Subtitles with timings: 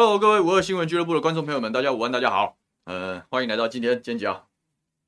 [0.00, 2.56] Hello，各位五二新闻俱乐部的观众朋友们，大家午安，大家好。
[2.84, 4.46] 呃，欢迎来到今天今天讲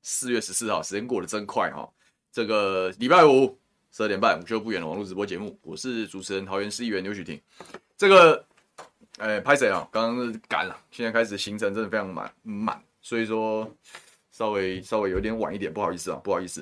[0.01, 1.89] 四月十四号，时间过得真快哈。
[2.29, 3.57] 这个礼拜五
[3.89, 7.41] 十二点半，午休不远的网络直播节目，我是主持人桃园市议员刘许廷。
[7.95, 8.45] 这个，
[9.19, 9.87] 哎，拍谁啊？
[9.93, 13.73] 刚刚赶了，现在开始行程真的非常满满，所以说
[14.29, 16.61] 稍微稍微有点晚一点，不好意思啊，不好意思。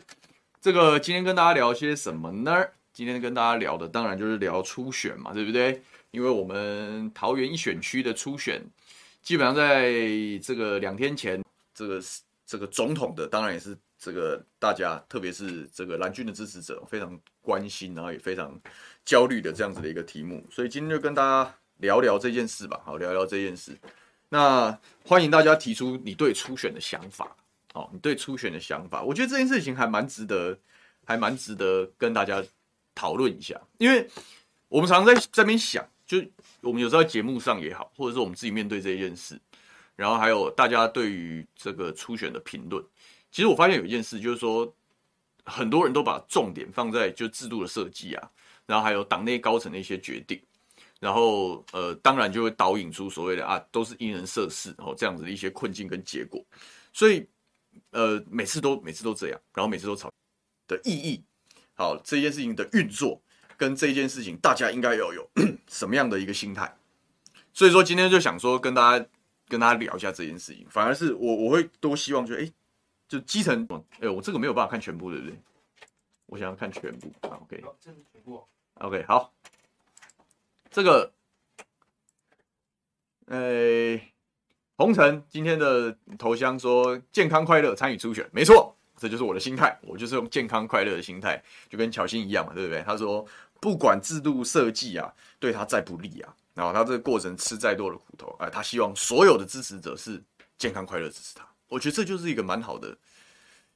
[0.61, 2.63] 这个今天跟大家聊些什么呢？
[2.93, 5.81] 今天跟大家聊的当然就是聊初选嘛，对不对？
[6.11, 8.61] 因为我们桃园一选区的初选，
[9.21, 9.91] 基本上在
[10.41, 11.43] 这个两天前，
[11.73, 18.59] 这个是这个总统的，当然也是这个大家，特别是这个蓝军的支持者非常关心，然后也非常
[19.05, 23.77] 焦虑的这样子的一个题目，所以今天就跟大家聊聊这件事吧，好，聊聊这件事。
[24.29, 27.35] 那欢迎大家提出你对初选的想法，
[27.73, 30.57] 哦，你对初选的想法，我觉得这件事情还蛮值得，
[31.05, 32.43] 还蛮值得跟大家
[32.95, 34.09] 讨论一下，因为
[34.69, 35.87] 我们常常在这边想。
[36.09, 36.17] 就
[36.61, 39.39] 我们有时候在节目上也好，或者是我们自己面对这一件事，
[39.95, 42.83] 然后还有大家对于这个初选的评论，
[43.29, 44.73] 其实我发现有一件事，就是说
[45.45, 48.31] 很多人都把重点放在就制度的设计啊，
[48.65, 50.41] 然后还有党内高层的一些决定，
[50.99, 56.43] 然后呃，当然就会导引出所谓的啊，都是因人设事，然后这样子的一些困境跟结果，
[56.91, 57.23] 所以
[57.91, 60.11] 呃，每次都每次都这样，然后每次都吵
[60.67, 61.23] 的意义，
[61.75, 63.21] 好，这件事情的运作。
[63.59, 65.29] 跟这件事情，大家应该要有
[65.67, 66.77] 什么样的一个心态？
[67.51, 69.05] 所以说今天就想说跟大家
[69.49, 70.65] 跟大家聊一下这件事情。
[70.69, 72.51] 反而是我我会多希望就，就哎，
[73.09, 73.67] 就基层，
[73.99, 75.37] 哎，我这个没有办法看全部，对不对？
[76.27, 77.11] 我想要看全部。
[77.21, 78.41] OK，好，这是全部。
[78.75, 79.33] OK，好，
[80.71, 81.11] 这个，
[83.25, 84.09] 哎，
[84.77, 92.81] 红尘今天的头像说健康快乐参与初选，没错，这就是我的心态，我就是用健康快乐的心态，就跟乔欣一样嘛，对不对？
[92.83, 93.25] 他说。
[93.59, 100.21] 不管制度设计啊，对他再不利啊，然后他这个过程吃再多的苦头，哎，他希望所有的支持者是
[100.57, 101.47] 健康快乐支持他。
[101.67, 102.89] 我觉得这就是一个蛮好的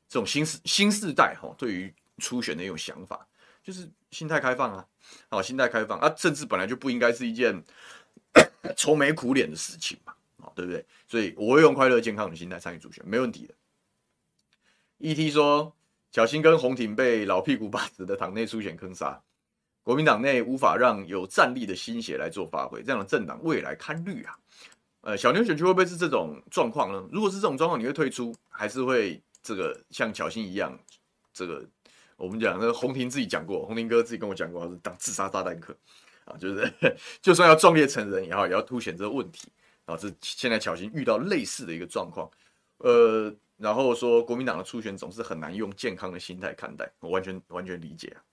[0.07, 3.27] 这种新世新世代哈，对于初选的一种想法，
[3.63, 4.85] 就是心态开放啊，
[5.29, 7.63] 好，心态开放啊，政治本来就不应该是一件
[8.77, 10.85] 愁眉苦脸的事情嘛，啊，对不对？
[11.07, 13.53] 所以我会用快乐健康的心态参与初选，没问题的。
[14.99, 15.75] ET 说，
[16.11, 19.21] 小新跟洪庭被老屁股把子的党内初选坑杀。
[19.83, 24.35] 国民党内无法让有战力的新血来做发挥，这样的政党未来堪虑啊。
[25.01, 27.05] 呃，小牛选区会不会是这种状况呢？
[27.11, 30.79] 如果是这种状况，你会退出，还是会这个像巧芯一样？
[31.33, 31.61] 这个
[32.15, 35.75] 我们讲，那个洪庭自己讲过，洪庭哥自己跟我讲过，是当自杀炸弹客
[36.23, 36.73] 啊，就是
[37.21, 39.49] 就算要壮烈成人也好，也要凸显这个问题
[39.83, 39.97] 啊。
[39.97, 42.31] 这现在巧芯遇到类似的一个状况，
[42.77, 48.23] 呃，然后说国民党的初选总是很难用健康的心态看待，我完全完全理解啊。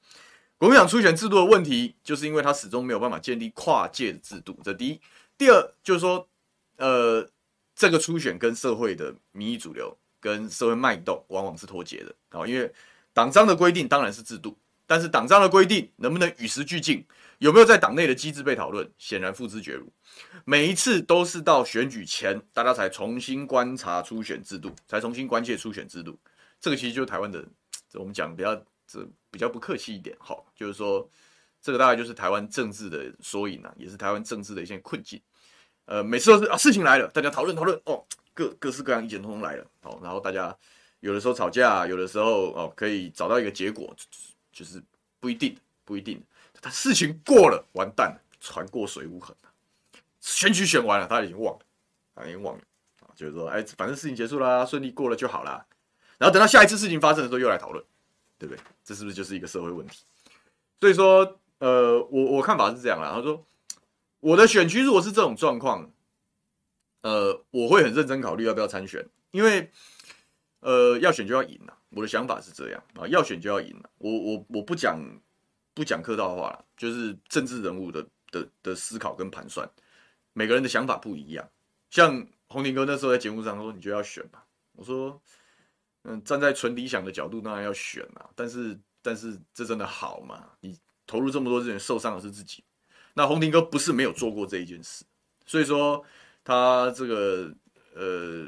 [0.60, 5.00] 国民党初选制度的问题，就是因为他始终没有办法建立跨界的制度，这第一。
[5.38, 6.28] 第二就是说，
[6.76, 7.26] 呃，
[7.74, 12.46] 这个初选跟社会的民意主流、跟社会脉动往往是脱节的啊。
[12.46, 12.70] 因为
[13.14, 14.54] 党章的规定当然是制度，
[14.86, 17.02] 但是党章的规定能不能与时俱进，
[17.38, 19.90] 有没有在党内的机制被讨论，显然付之阙如。
[20.44, 26.18] 每一次都是到选举前，大家才重新观察初选制度，才重新关切初选制度。
[26.60, 27.42] 这个其实就是台湾的，
[27.94, 28.62] 我们讲比较。
[28.90, 31.08] 这比较不客气一点，好，就是说，
[31.62, 35.20] 这个大概就是台湾政治的缩影啊，也是台湾政治的一些困境。
[35.84, 38.04] 呃，每次都是啊，事情来了，大家讨论讨论，哦，
[38.34, 40.56] 各各式各样意见通通来了，好，然后大家
[41.00, 43.94] 有的时候吵架，有的时候哦可以找到一个结果，
[44.52, 44.82] 就是
[45.20, 46.20] 不一定，不一定。
[46.60, 49.34] 他事情过了，完蛋了，船过水无痕，
[50.20, 51.60] 选举选完了，他已经忘了，
[52.14, 52.62] 他已经忘了
[53.00, 55.64] 啊，就是说，哎，反正事情结束啦，顺利过了就好啦。
[56.18, 57.82] 然后等到下一次事情发生的时候，又来讨论。
[58.40, 58.60] 对不对？
[58.82, 60.02] 这是不是就是一个社会问题？
[60.80, 63.12] 所以说，呃，我我看法是这样啦。
[63.14, 63.46] 他说，
[64.20, 65.92] 我的选区如果是这种状况，
[67.02, 69.70] 呃，我会很认真考虑要不要参选，因为，
[70.60, 71.74] 呃，要选就要赢呐。
[71.90, 73.78] 我的想法是这样啊，要选就要赢。
[73.98, 74.98] 我我我不讲
[75.74, 79.70] 不讲客套话了，就是政治人物的的的思考跟盘算，
[80.32, 81.46] 每个人的想法不一样。
[81.90, 84.46] 像洪庭哥那时候在节目上说，你就要选吧。
[84.72, 85.20] 我说。
[86.04, 88.28] 嗯，站在纯理想的角度，当然要选啊。
[88.34, 90.50] 但是，但是这真的好吗？
[90.60, 92.64] 你投入这么多资源，受伤的是自己。
[93.12, 95.04] 那洪庭哥不是没有做过这一件事，
[95.44, 96.02] 所以说
[96.44, 97.52] 他这个
[97.94, 98.46] 呃，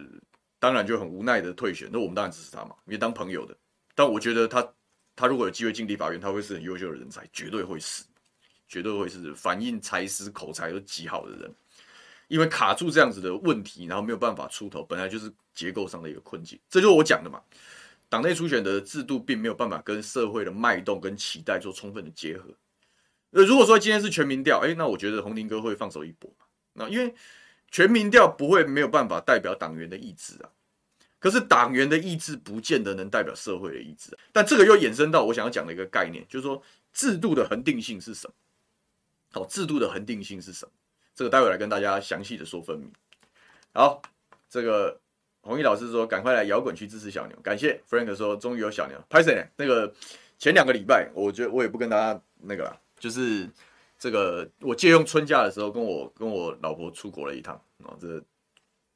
[0.58, 1.90] 当然就很无奈的退选。
[1.92, 3.56] 那我们当然支持他嘛，因为当朋友的。
[3.94, 4.66] 但我觉得他
[5.14, 8.04] 他如果有机会进立法院，他会是很优秀的人才，绝对会是，
[8.66, 11.54] 绝对会是反应才思口才都极好的人。
[12.32, 16.58] 因为卡住这样子的问题，然后没有办法出头，本来就是结构上的一个困境。
[16.66, 17.38] 这就是我讲的嘛，
[18.08, 22.48] 党内初选的制度并没有办法跟社会的脉动跟期待做充分的结合。
[23.32, 26.34] 呃，如果说今天是全民调，哎，那我觉得洪庭哥会放手一搏。
[26.72, 27.14] 那因为
[27.70, 30.48] 全民调不会没有办法代表党员的意志啊。
[31.18, 34.16] 可是党员的意志不见得能代表社会的意志。
[34.32, 36.62] 但这个又衍生到我想要讲的一个概念，就是说
[36.94, 38.34] 制度的恒定性是什么？
[39.32, 40.72] 好，制度的恒定性是什么？
[41.14, 42.90] 这个待会来跟大家详细的说分明。
[43.74, 44.00] 好，
[44.48, 45.00] 这个
[45.40, 48.96] 弘毅老师说，赶快来摇滚区支持小牛，感谢 Frank 说，终于有小牛。
[49.08, 49.92] 拍谢那个
[50.38, 53.48] 前两个礼拜，我觉得我也不跟大家那个啦，就是
[53.98, 57.54] 这个我借用春假的时候，跟我跟我老婆出国了一趟
[57.84, 58.22] 啊，这个、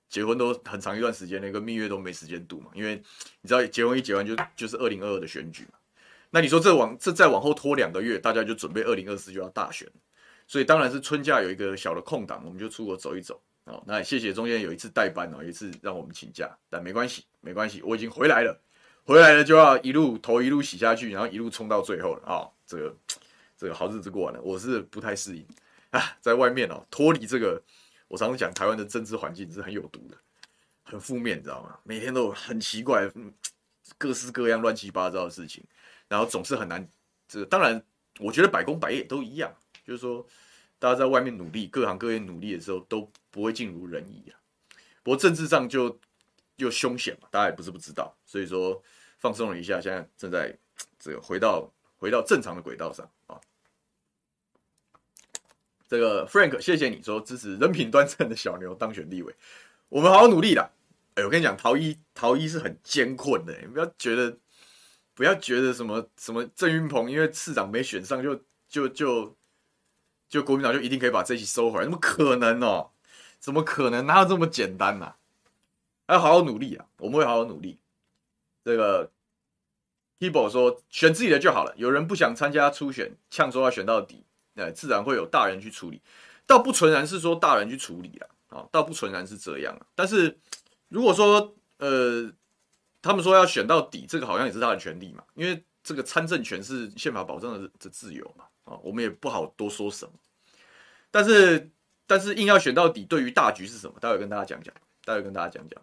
[0.09, 3.03] 结婚都很长一段时间，那个蜜月都没时间度嘛，因为
[3.41, 5.79] 你知道结婚一结完就就是二零二二的选举嘛，
[6.31, 9.89] 那你说这往这再往后拖两个月，大家就准备二零二四就要大选。
[10.47, 13.41] 所以当然是春假有一个小的空档，我们就出国走一走。
[13.65, 18.57] 哦，那谢谢中间有一次代班哦，一次让我们请假，但没关系，没关系，我已经回来了，
[19.03, 22.53] 回来了就要一路头一路洗下去，然后一路冲到最后了啊、哦！
[22.65, 22.97] 这个
[23.57, 25.45] 这个好日子过完了，我是不太适应
[25.91, 27.61] 啊，在外面哦，脱离这个，
[28.07, 30.17] 我常常讲台湾的政治环境是很有毒的，
[30.85, 31.77] 很负面，你知道吗？
[31.83, 33.11] 每天都很奇怪，
[33.99, 35.65] 各式各样乱七八糟的事情，
[36.07, 36.89] 然后总是很难。
[37.27, 37.83] 这当然，
[38.21, 39.53] 我觉得百工百业都一样。
[39.87, 40.27] 就是说，
[40.81, 44.35] 大家在外面努力，各行各业努力的时候都不会尽如人意啊。
[45.05, 45.97] 不过政治上就
[46.57, 48.13] 又凶险嘛，大家也不是不知道。
[48.25, 48.83] 所以说
[49.19, 50.59] 放松了一下，现在正在
[50.99, 53.41] 这个回到回到正常的轨道上啊。
[55.89, 59.33] 这个 Frank，谢谢你说支持人品端正的小牛当选立委，
[59.89, 60.69] 我们好好努力啦。
[61.15, 64.37] 哎，我跟你讲，桃一桃一是很艰困的，你不要觉得
[65.15, 69.37] 不要觉得什么什么郑云鹏因为市长没选上就就就。
[70.29, 71.85] 就国民党就一定可以把这一席收回来？
[71.85, 72.91] 怎么可能哦？
[73.39, 74.07] 怎么可能？
[74.07, 75.17] 哪有这么简单呐、啊？
[76.09, 76.87] 要好好努力啊！
[76.99, 77.79] 我们会好好努力。
[78.65, 79.11] 这个
[80.21, 81.75] Kibo 说选自己的就好了。
[81.77, 84.25] 有人不想参加初选，呛说要选到底，
[84.55, 86.01] 那自然会有大人去处理。
[86.47, 89.87] 倒不纯然是说大人去处理了啊，倒不纯然是这样啊。
[89.97, 90.39] 但是
[90.89, 92.33] 如果说呃，
[93.03, 98.45] 他们说要选到底，这个好像也是他的权利嘛，因为这个参政权是宪法保障的的自由嘛。
[98.67, 100.13] 啊，我们也不好多说什么，
[101.11, 101.71] 但是
[102.05, 103.99] 但是硬要选到底，对于大局是什么？
[104.01, 104.75] 待会跟大家讲讲，
[105.05, 105.81] 待会跟大家讲讲。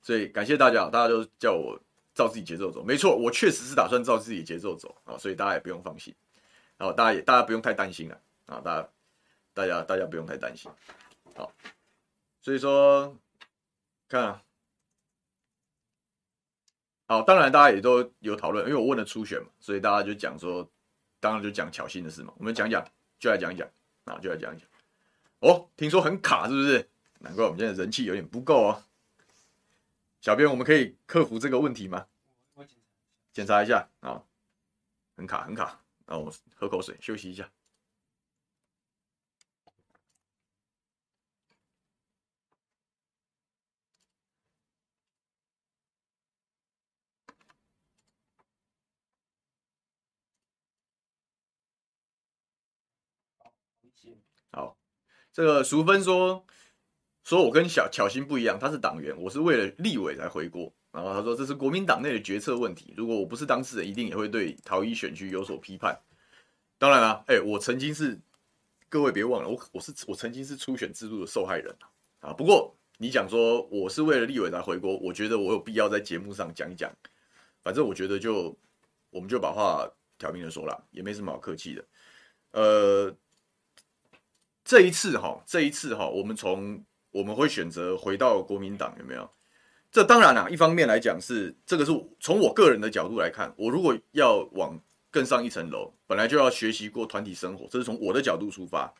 [0.00, 1.78] 所以感谢大家，大家都叫我
[2.14, 6.14] 照自己节奏走，没错，我确实是打算照自己节奏走啊，所以大家也不用放心，
[6.78, 8.88] 然后大家也大家不用太担心了啊，大家
[9.52, 10.70] 大家大家不用太担心，
[11.34, 11.52] 好，
[12.40, 13.14] 所以说
[14.08, 14.42] 看啊。
[17.06, 20.66] 好，当然大家也都有讨论，因为我问了初选嘛，所以大家就讲说。
[21.24, 22.86] 当然就讲巧心的事嘛，我们讲讲，
[23.18, 23.66] 就来讲一讲
[24.04, 24.68] 啊，就来讲一讲。
[25.38, 26.86] 哦，听说很卡，是不是？
[27.20, 28.84] 难怪我们现在人气有点不够哦。
[30.20, 32.06] 小编，我们可以克服这个问题吗？
[32.52, 32.66] 我
[33.32, 34.22] 检查一下啊，
[35.16, 35.80] 很卡，很卡。
[36.04, 37.50] 那我喝口水，休息一下。
[54.52, 54.76] 好，
[55.34, 56.46] 这个淑芬说，
[57.24, 60.72] 说我跟小巧心不一样，他是党员，我是为了立委才回国。
[60.92, 66.00] 然后他说这是国民党内的决策问题，如果我不是当事人，一定也会对桃一选区有所批判。
[66.78, 68.16] 当然了，哎，我曾经是，
[68.88, 71.76] 各位别忘了，我我是我曾经是初选制度的受害人
[72.20, 72.32] 啊。
[72.32, 76.88] 不过你讲说我是为了立委才回国，我觉得我有必要在节目上讲一讲。
[77.64, 78.56] 反正我觉得就
[79.10, 79.84] 我们就把话
[80.16, 81.84] 挑明了说了，也没什么好客气的。
[82.52, 83.16] 呃。
[84.64, 89.30] 这一次哈，这一次哈，我们从我们会选择回到国民党有没有？
[89.92, 94.76] 这当然啦，一方面来讲是这个是从我个人的角度来看，我如果要往
[95.10, 98.92] 更上一层楼，本来就要学习过团体生活，这是从我的角度出发。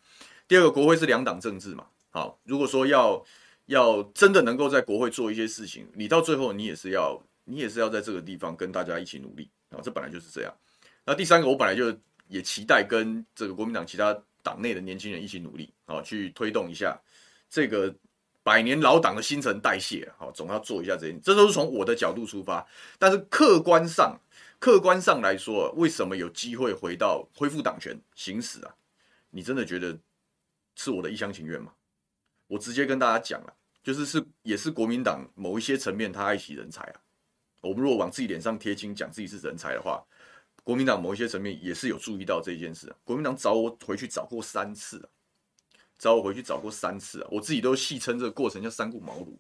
[0.47, 3.25] 第二个，国会是两党政治嘛，好，如果说要
[3.67, 10.55] 要真的能够在国会做一些事情，你到最后你也是要你也是要在这个地方跟大家一起努力啊，这本来就是这样。
[11.05, 11.93] 那第三个，我本来就
[12.29, 14.17] 也期待跟这个国民党其他。
[14.45, 16.97] 党内的年轻人一起努力啊，去推动一下
[17.49, 17.93] 这个
[18.43, 21.19] 百年老党的新陈代谢，好，总要做一下这些。
[21.21, 22.65] 这都是从我的角度出发，
[22.99, 24.21] 但是客观上，
[24.59, 28.75] 客观上来说，为什么有机会回到恢复党权行使啊？
[29.31, 29.99] 你真的觉得
[30.77, 31.73] 是我的一厢情愿吗？
[32.47, 37.01] 我直接跟大家讲了，就是是也是国民党某一些层面他爱惜人才啊。
[37.63, 40.05] 我们如果往自己脸上贴金，讲自己是人才的话。
[40.65, 42.93] 国民党某一些层面也是有注意到这件事。
[43.05, 45.07] 国民党找我回去找过三次啊，
[45.99, 47.29] 找我回去找过三次啊。
[47.31, 49.37] 我自己都戏称这个过程叫三顾茅庐。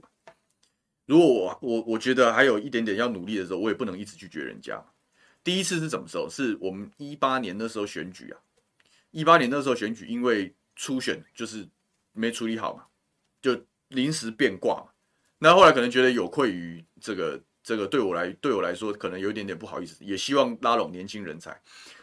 [1.07, 4.85] 如果我我我觉得还有一点点要努力的时候，我也不能一直拒绝人家。
[5.43, 6.29] 第一次是什么时候？
[6.29, 8.39] 是我们一八年那时候选举啊。
[9.11, 11.67] 一八年那时候选举，因为初选就是
[12.13, 12.85] 没处理好嘛，
[13.41, 14.85] 就临时变卦。
[15.39, 21.59] 那后来可能觉得有愧于这个这个对我来对我来说，可能有一点点不好意思，也希望拉拢年轻人才。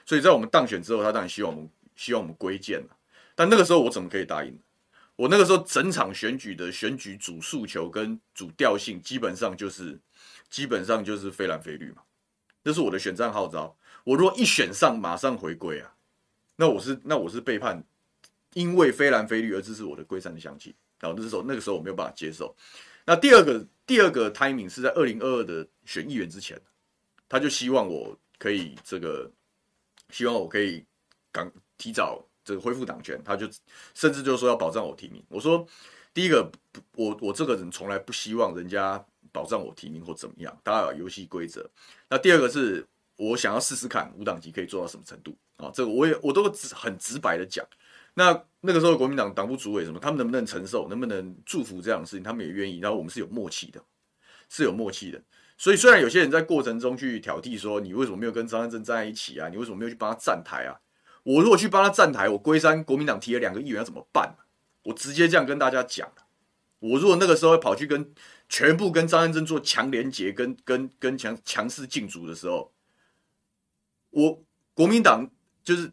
[0.06, 2.98] 所以在我们当选之后，他当然希望我们希望我们归建了。
[3.36, 4.60] 但那个时候我怎么可以答应？
[5.16, 10.00] 我那个时候整场选举的选举主诉求跟主调性，基本上就是
[10.50, 12.02] 基本上就是非蓝非绿嘛。
[12.64, 13.78] 这是我的选战号召。
[14.04, 15.94] 我如果一选上，马上回归啊，
[16.56, 17.84] 那我是那我是背叛，
[18.54, 20.74] 因为非蓝非绿而支持我的归山的乡亲。
[21.00, 22.56] 然后那时候那个时候我没有办法接受。
[23.06, 26.58] 那第二个第二个 timing 是在二零二二的选议员之前，
[27.28, 29.30] 他就希望我可以这个，
[30.12, 30.82] 希望我可以
[31.30, 33.46] 赶提早这个恢复党权，他就
[33.94, 35.22] 甚至就是说要保障我提名。
[35.28, 35.68] 我说
[36.14, 36.50] 第一个，
[36.96, 41.70] 我我这个人从来不希望人家保障我提名或怎么样，大家有游戏规则。
[42.08, 45.70] 那第二个是我想要试试看无党籍可以做到什么程度啊？
[45.74, 47.68] 这个我也我都直很直白的讲。
[48.14, 52.80] 那那个时候国民党党部主委什么，他们能不能承受，能不能祝福这样的事情，他们也愿意。
[52.80, 53.82] 然后我们是有默契的，
[54.50, 55.22] 是有默契的。
[55.58, 59.48] 所以虽然有些人在过程中去挑剔说，你为什么没有跟张善政站在一起啊？
[59.48, 60.78] 你为什么没有去帮他站台啊？
[61.24, 64.36] 我如果去帮他站台，我龟山国民党提了两个议员要怎么办？
[64.84, 66.12] 我直接这样跟大家讲。
[66.80, 68.14] 我如果那个时候跑去跟
[68.50, 72.74] 全部跟张善政做强连结，跟跟跟强强势竞逐的时候，
[74.10, 75.30] 我国民党
[75.64, 75.92] 就是。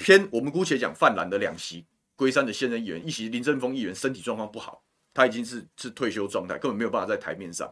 [0.00, 1.84] 偏我们姑且讲泛蓝的两席，
[2.16, 7.70] 龟山的现任议员一席林正峰议员身体状况不好，他已经是是退休状态，根本没有办法在台面上。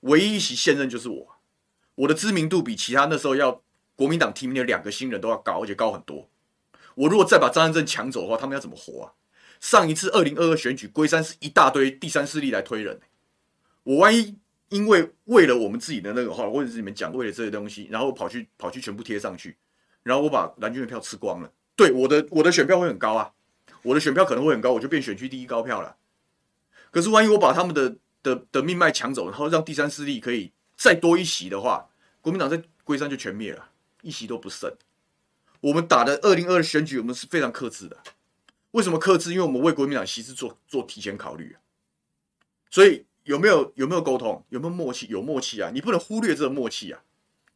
[0.00, 1.36] 唯一一席现任就是我，
[1.94, 3.62] 我的知名度比其他那时候要
[3.94, 6.28] 国民党提名的两个新人都要高，而且高很多。
[6.94, 9.12] 我如果再把张善政抢走的话，他们要怎么活啊？
[9.60, 13.00] 上一次二零二二选举，龟山是一大堆第三势力来推人，
[13.82, 14.36] 我万一
[14.68, 19.56] 因为为了我们自己的那个话，或者是你们讲为了这些东西，然后跑去跑去全部贴上去，
[20.02, 21.50] 然后我把蓝军的票吃光了。
[21.76, 23.32] 对我的我的选票会很高啊，
[23.82, 25.96] 我的选票可能会很高，我就变选区第一高票了。
[26.90, 31.90] 可是万一我把他们的的的命脉抢走，然后让第三势力可以再多一席的话，
[32.22, 33.68] 国民党在龟山就全灭了，
[34.00, 34.74] 一席都不剩。
[35.60, 37.98] 我们打的二零二二选举，我们是非常克制的。
[38.70, 39.32] 为什么克制？
[39.32, 41.60] 因为我们为国民党席次做做提前考虑啊。
[42.70, 44.44] 所以有没有有没有沟通？
[44.48, 45.06] 有没有默契？
[45.08, 45.70] 有默契啊！
[45.72, 47.02] 你不能忽略这个默契啊！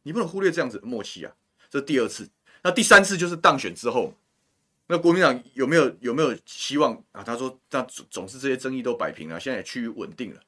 [0.03, 1.33] 你不能忽略这样子的默契啊！
[1.69, 2.29] 这第二次。
[2.63, 4.13] 那第三次就是当选之后，
[4.87, 7.23] 那国民党有没有有没有希望啊？
[7.23, 10.39] 他说，那总总是这些争议都摆平了，现在也趋于稳定了，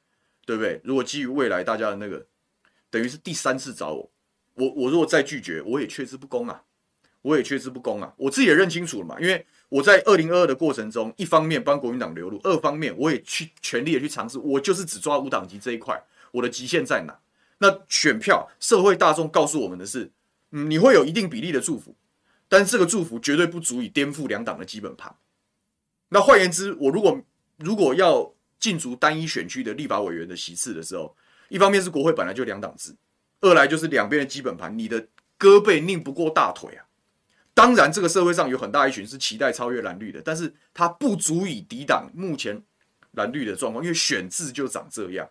[0.44, 0.80] 对不对？
[0.84, 2.26] 如果基于未来大家的那个，
[2.90, 4.10] 等于是第三次找我，
[4.54, 6.62] 我我如果再拒绝，我也确之不恭啊，
[7.22, 17.18] 我也确之不恭啊，我自己也认清楚了嘛，因为我在二零二二的过程中，一方面帮国民党留路，二方面我也去全力的去尝试，我就是只抓无党籍这一块，我的极限在哪？
[17.58, 20.10] 那选票社会大众告诉我们的是，
[20.50, 21.96] 嗯，你会有一定比例的祝福。
[22.48, 25.14] 但这个祝福绝对不足以颠覆两党的基本盘。
[26.10, 27.20] 那换言之，我如果
[27.56, 31.16] 如果要进足单一选区的立法委员的席次的时候，
[31.48, 32.94] 一方面是国会本来就两党制，
[33.40, 35.00] 二来就是两边的基本盘，你的
[35.38, 36.86] 胳膊拧不过大腿啊。
[37.54, 42.62] 当然，这个社会上有很大一群是期待超越蓝绿的，但是它不足以抵挡目前
[43.12, 45.28] 蓝绿的状况，因为选制就长这样。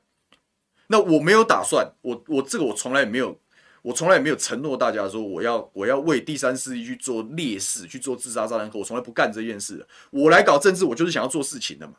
[0.88, 3.40] 那我没有打算，我我这个我从来也没有。
[3.84, 9.86] 我从来也没有承诺大家说我要我要为第三势力去做烈士，去做自杀炸弹客，我从来不干这件事。
[10.10, 11.94] 我来搞政治，我就是想要做事情的嘛。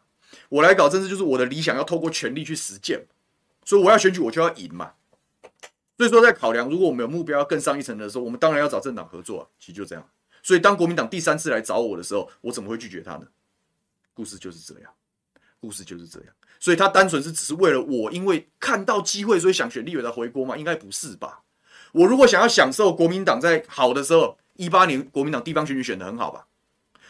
[0.48, 3.06] 我来搞政治，就是我的理想要透过权力去实践。
[3.64, 4.94] 所以我要选举，我就要赢嘛。
[5.96, 9.48] 所以说，在考量如果我们有目标要更上一层的时候，我们当然要找政党合作。
[9.60, 10.08] 其实就这样。
[10.42, 13.26] 所以当国民党第三次来找我的时候，我怎么会拒绝他呢？
[14.12, 14.90] 故事就是这样，
[15.60, 16.28] 故事就是这样。
[16.58, 20.56] 所以他单纯是只是为了我，因为看到机会，所以想选立委来回锅吗？
[20.56, 21.42] 应该不是吧？
[21.94, 26.46] 我如果想要享受国民党在好的时候，一八年国民党地方选举选得很好吧，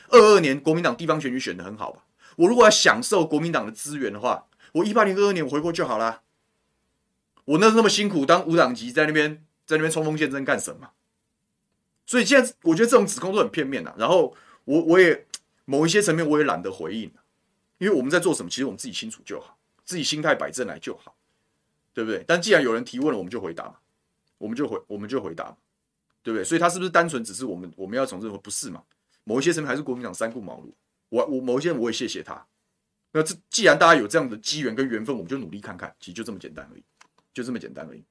[0.09, 2.05] 二二年国民党地方选举选得很好吧。
[2.37, 6.21] 我如果要享受国民党的资源的话，我一八年、二二年我回国就好啦。
[7.47, 10.91] 我那那么辛苦当无党籍在那边在那边冲锋陷阵干什么？
[12.05, 13.95] 所以现在我觉得这种指控都很片面呐。
[13.97, 15.26] 然后我我也
[15.64, 17.11] 某一些层面我也懒得回应，
[17.79, 21.14] 因为我们在做什么，其实我们自己清楚就好，自己心态摆正来就好，
[21.95, 22.23] 对不对？
[22.26, 23.76] 但既然有人提问了，我们就回答嘛。
[24.38, 25.57] 我们就回，我们就回答，
[26.23, 26.45] 对不对？
[26.45, 28.85] 所以他是不是单纯只是我们我们要从这个不是嘛？
[29.25, 30.73] 某一些层面还是国民党三顾茅庐。
[31.09, 32.47] 我我某一些人我也谢谢他。
[33.12, 36.83] 那这既然大家有这样的机缘跟缘分，我们就努力看看，其实就这么简单而已，
[37.33, 38.05] 就这么简单而已。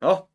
[0.00, 0.28] 好，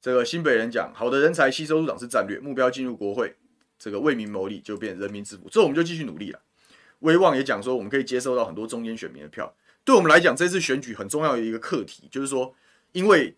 [0.00, 3.36] 这个新北人讲，好的人才吸收入党是战略，目标进入国会，
[3.78, 6.42] 这个为民谋利就变人民之福，这我们就继续努力了。
[7.00, 9.54] 威望也讲说，我们可以接受到很多中间选民的票。
[9.84, 12.54] 对我们来讲，这次选举很重要的一个课题，就是说，
[12.92, 13.36] 因为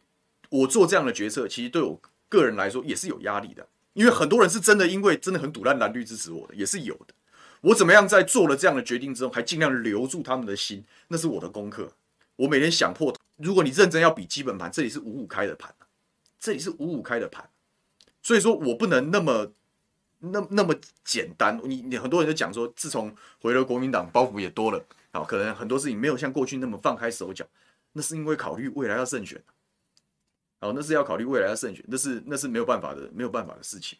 [0.49, 3.67] 我做这样的决策，其实对我个人来说也是有压力的。
[3.93, 7.15] 因为很多人是真的因为真的很赌烂蓝绿支持我的，也是有的。
[7.61, 11.93] 我怎么样在做了这样的决定之后，还尽量留住他们的心，那是我的功课。
[12.37, 15.75] 我每天想破，如果你认真要比基本盘，这里是五五开的盘，
[16.39, 17.51] 这里是五五开的盘，
[18.23, 19.53] 所以说我不能那么
[20.21, 20.75] 那那么
[21.05, 21.61] 简单。
[21.65, 27.45] 你你很多人就讲说，自从回了国民党，包袱也多了，好，可能很多事情没有像过去那么放开手脚，
[27.93, 29.43] 那是因为考虑未来要胜选，
[30.61, 33.99] 好，那是要考虑未来要胜选，那是那是没有办法的，没有办法的事情。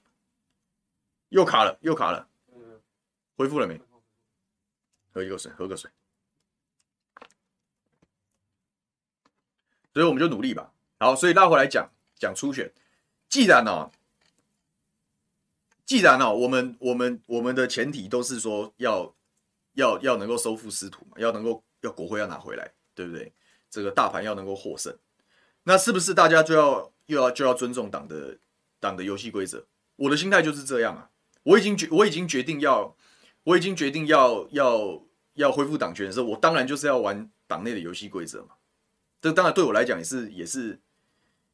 [1.31, 2.29] 又卡了，又卡了。
[3.37, 3.81] 恢复了没？
[5.13, 5.91] 喝一口水，喝个水。
[9.93, 10.73] 所以我们就努力吧。
[10.99, 12.71] 好，所以拉回来讲讲初选。
[13.29, 13.91] 既然哦，
[15.91, 19.13] 既然哦，我们我们我们的前提都是说要
[19.73, 23.33] 要要能够收复失土嘛，要能够要国会要拿回来，对不对？
[23.69, 24.97] 这个大盘要能够获胜，
[25.65, 28.39] 那是不是大家就要又要就要尊重党的
[28.79, 29.67] 党的游戏规则？
[29.97, 31.11] 我的心态就是这样啊。
[31.43, 32.95] 我已经决我已经决定要。
[33.43, 38.51] 我已经决定要要要恢复党权的时候，我当然就是要玩党内的游戏规则嘛。
[39.21, 40.79] 这当然对我来讲也是也是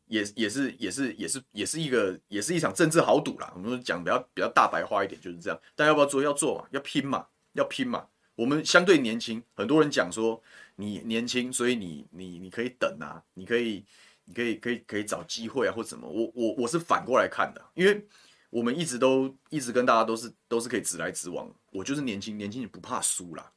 [0.07, 3.53] 也也是也是也是也是一个也是一场政治豪赌啦。
[3.55, 5.61] 我们讲比较比较大白话一点就是这样。
[5.75, 6.23] 但要不要做？
[6.23, 8.07] 要做嘛，要拼嘛，要拼嘛。
[8.35, 10.43] 我们相对年轻，很多人讲说
[10.77, 13.85] 你年轻，所以你你你可以等啊，你可以
[14.25, 16.09] 你可以可以可以找机会啊，或什么。
[16.09, 18.07] 我我我是反过来看的，因为。
[18.49, 23.53] 我们一直都一直跟大家都是都是可以直来直往，我就是年轻，年轻人不怕输啦，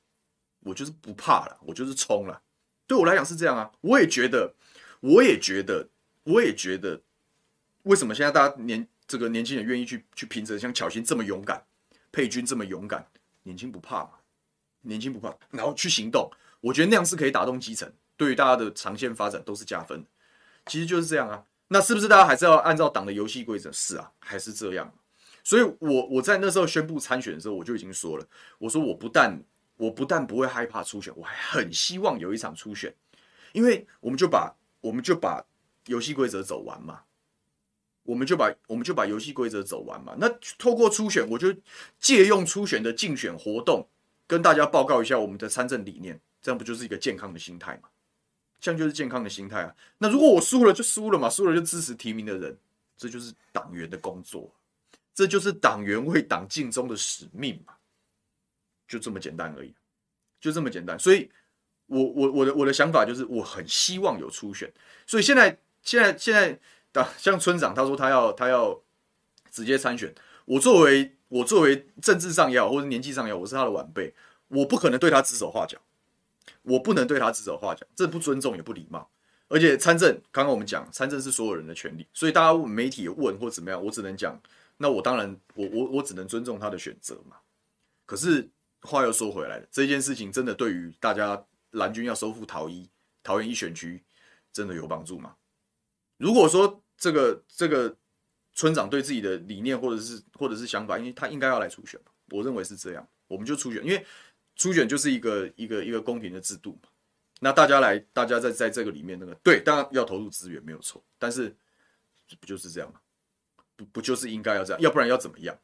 [0.61, 2.41] 我就是不怕了，我就是冲了。
[2.87, 4.53] 对我来讲是这样啊，我也觉得，
[4.99, 5.87] 我也觉得，
[6.29, 7.01] 我也觉得，
[7.83, 11.63] 为什么现在大家年这个年轻人愿意去去拼这个，像巧芯这么勇敢，
[12.11, 13.07] 佩君这么勇敢，
[13.43, 14.11] 年轻不怕嘛，
[14.81, 16.29] 年轻不怕，然后去行动，
[16.61, 20.05] 我觉得那样是可以打动基层，对于大家的长线发展都是加分，
[20.67, 21.43] 其实就是这样啊。
[21.69, 23.71] 那是不是大家还是要按照党的游戏规则？
[23.71, 24.91] 是啊，还是这样。
[25.43, 29.39] 所以我，我我在那时候宣布参选的时候，我就已经说了，我说我不但
[29.77, 32.93] 我不但不会害怕初选，我还很希望有一场初选，
[33.53, 35.43] 因为我们就把我们就把
[35.85, 37.01] 游戏规则走完嘛，
[38.03, 40.15] 我们就把我们就把游戏规则走完嘛。
[40.19, 41.53] 那透过初选，我就
[41.99, 43.87] 借用初选的竞选活动，
[44.27, 47.89] 跟大家报告一下我们的参政理念，这样不就是一个健康的心态吗？
[48.59, 49.73] 这样就是健康的心态啊。
[49.97, 52.57] 那如果我输了就输了嘛，输了就支持提名的人，
[52.97, 54.53] 这就是党员的工作，
[55.15, 57.73] 这就是党员为党尽忠的使命嘛，
[58.85, 59.73] 就这么简单而已，
[60.41, 60.99] 就这么简单。
[60.99, 61.31] 所以，
[61.85, 64.69] 我我我的我的想法就是，我很希望有初选。
[65.07, 66.59] 所以现在现在现在
[66.91, 68.81] 党像村长他说他要他要
[69.51, 70.13] 直接参选，
[70.45, 74.13] 我作为我作为政治上也好，或者年纪上也好，我是他的晚辈，
[74.47, 75.77] 我不可能对他指手画脚。
[76.63, 79.09] 我不能对他指手画脚，这不尊重也不礼貌。
[79.47, 84.39] 而且参政，刚刚我们讲参政是所有人的权利，所以大家问媒体问或怎么样，我只能讲，
[84.77, 87.37] 那我当然我我我只能尊重他的选择嘛。
[88.05, 88.49] 可是
[88.81, 92.89] 话又说回来了，这件事情真的对于大家蓝军要收复桃一
[93.23, 94.03] 桃园一选区
[94.51, 95.35] 真的有帮助吗？
[96.19, 97.97] 如果说这个这个
[98.53, 104.05] 村长对自己的理念或者是或者是想法，因为他应该要来初选，我认为是这样，我们就初选，因为。
[104.55, 106.89] 初选就是一个一个一个公平的制度嘛，
[107.39, 111.55] 那大家来，大家在在这个里面那个对，当然要投入资源没有错，但是
[112.41, 112.99] 不就是这样吗？
[113.77, 115.57] 不不就是应该要这样，要不然要怎么样？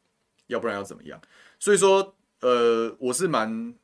[0.46, 1.20] 要不然要怎么样？
[1.60, 3.74] 所以说，呃，我是蛮。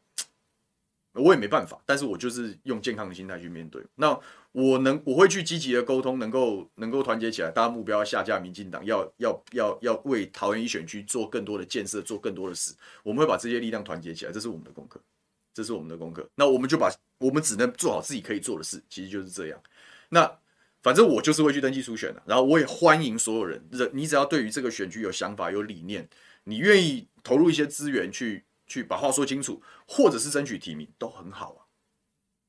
[1.13, 3.85] 我也没办法，但是我就是用健康的心态去面对。
[3.97, 4.19] 那
[4.53, 12.75] 我能，我会去积极的沟通，能够能够团结起来，大家目标要下架民进党，要要要要为桃园一选区做更多的建设，做更多的事。
[13.03, 15.01] 我们会把这些力量团结起来，这是我们的功课，
[15.55, 16.29] 这是我们的功课。
[16.35, 19.59] 那我们就把我们只能做好自己可以做的事，其实就是这样。
[20.11, 20.31] 那
[20.83, 23.63] 反正我就是会去登记初选的，然后我也欢迎所有人，
[23.93, 26.09] 你只要对于这个选区有想法、有理念，
[26.45, 28.45] 你愿意投入一些资源去。
[28.65, 31.61] 去把话说清楚，或者是争取提名都很好啊，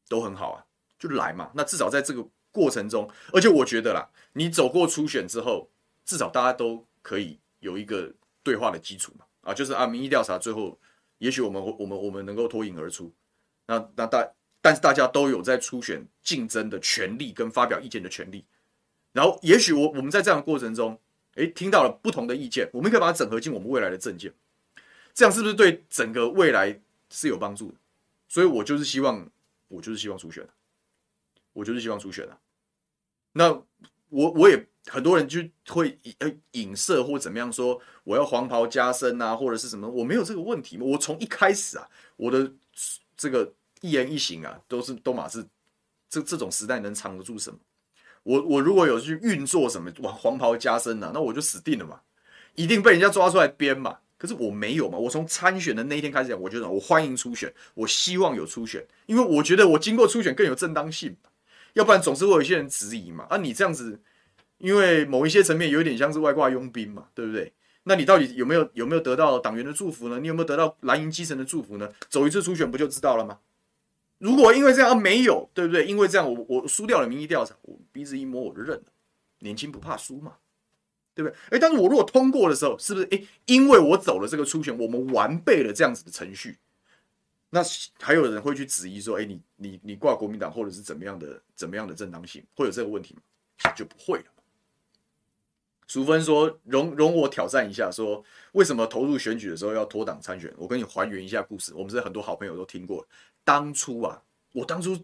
[0.07, 0.63] 都很好啊，
[1.07, 1.51] 就来嘛。
[1.53, 5.69] 那至少在这个过程中，而且我觉得啦，你走过初选之后，
[6.05, 8.13] 至少大家都可以有一个
[8.43, 9.25] 对话的基础嘛。
[9.41, 10.79] 啊，就是啊，民意调查最后，
[11.17, 13.13] 也许我们我们我们能够脱颖而出。
[13.67, 14.25] 那那大，
[14.61, 18.45] 但是大家都有在初选竞争的权利跟发表意见的权利。
[19.11, 20.99] 然后，也许我我们在这样的过程中，
[21.35, 24.33] 诶，听到了不同的意见，我们可以把它整合进我们未来的政见。
[25.13, 27.75] 这样是不是对整个未来是有帮助的？
[28.27, 29.29] 所以我就是希望，
[29.67, 30.47] 我就是希望初选，
[31.53, 32.37] 我就是希望初选啊。
[33.31, 33.51] 那
[34.09, 39.87] 我我也很多人就会呃影射或怎么样说，我要黄袍加身啊，或者是什么？
[39.87, 40.85] 我没有这个问题嘛。
[40.85, 41.87] 我从一开始啊，
[42.17, 42.51] 我的
[43.15, 45.45] 这个一言一行啊，都是都马是
[46.09, 47.57] 这这种时代能藏得住什么？
[48.23, 52.01] 我我如果有去运作什么黄黄袍加身啊，那我就死定了嘛。
[52.55, 53.97] 一定被人家抓出来编嘛。
[54.15, 61.17] 可是我没有嘛，我从参选的那一天开始讲，我觉得我欢迎初选，我希望有初选，因为我觉得我经过初选更有正当性，
[61.73, 63.25] 要不然总是会有一些人质疑嘛。
[63.29, 63.99] 啊，你这样子，
[64.57, 67.53] 因为某一些层面有点像是外挂佣兵嘛，对不对？
[67.83, 70.19] 那你到底有没有有没有得到党员的祝福呢？
[70.19, 71.89] 你有没有得到蓝营基层的祝福呢？
[72.09, 73.39] 走一次初选不就知道了吗？
[74.19, 75.85] 如果因为这样、啊、没有，对不对？
[75.85, 78.83] 因为这样我我输掉了民意调查，我鼻子一摸我就认了，
[79.39, 80.33] 年轻不怕输嘛。
[81.15, 81.37] 对不对？
[81.51, 83.07] 哎，但是我如果通过的时候，是不是？
[83.11, 86.57] 哎，因为我走了这个初选，我们完备了这样子的程序，
[87.53, 87.61] 那
[87.99, 93.21] 还有人会去质疑说，哎，你你你挂国民党或者是怎么样的怎么样的正当性，会有这个问题吗？
[93.75, 94.25] 就不会了。
[95.85, 100.51] 淑芬说，容容我挑战一下，说为什么投入选举的时候要脱党参选？
[100.57, 103.07] 我跟你还原一下故事，我们是很多好朋友都听过。
[103.43, 104.97] 当初啊，我当初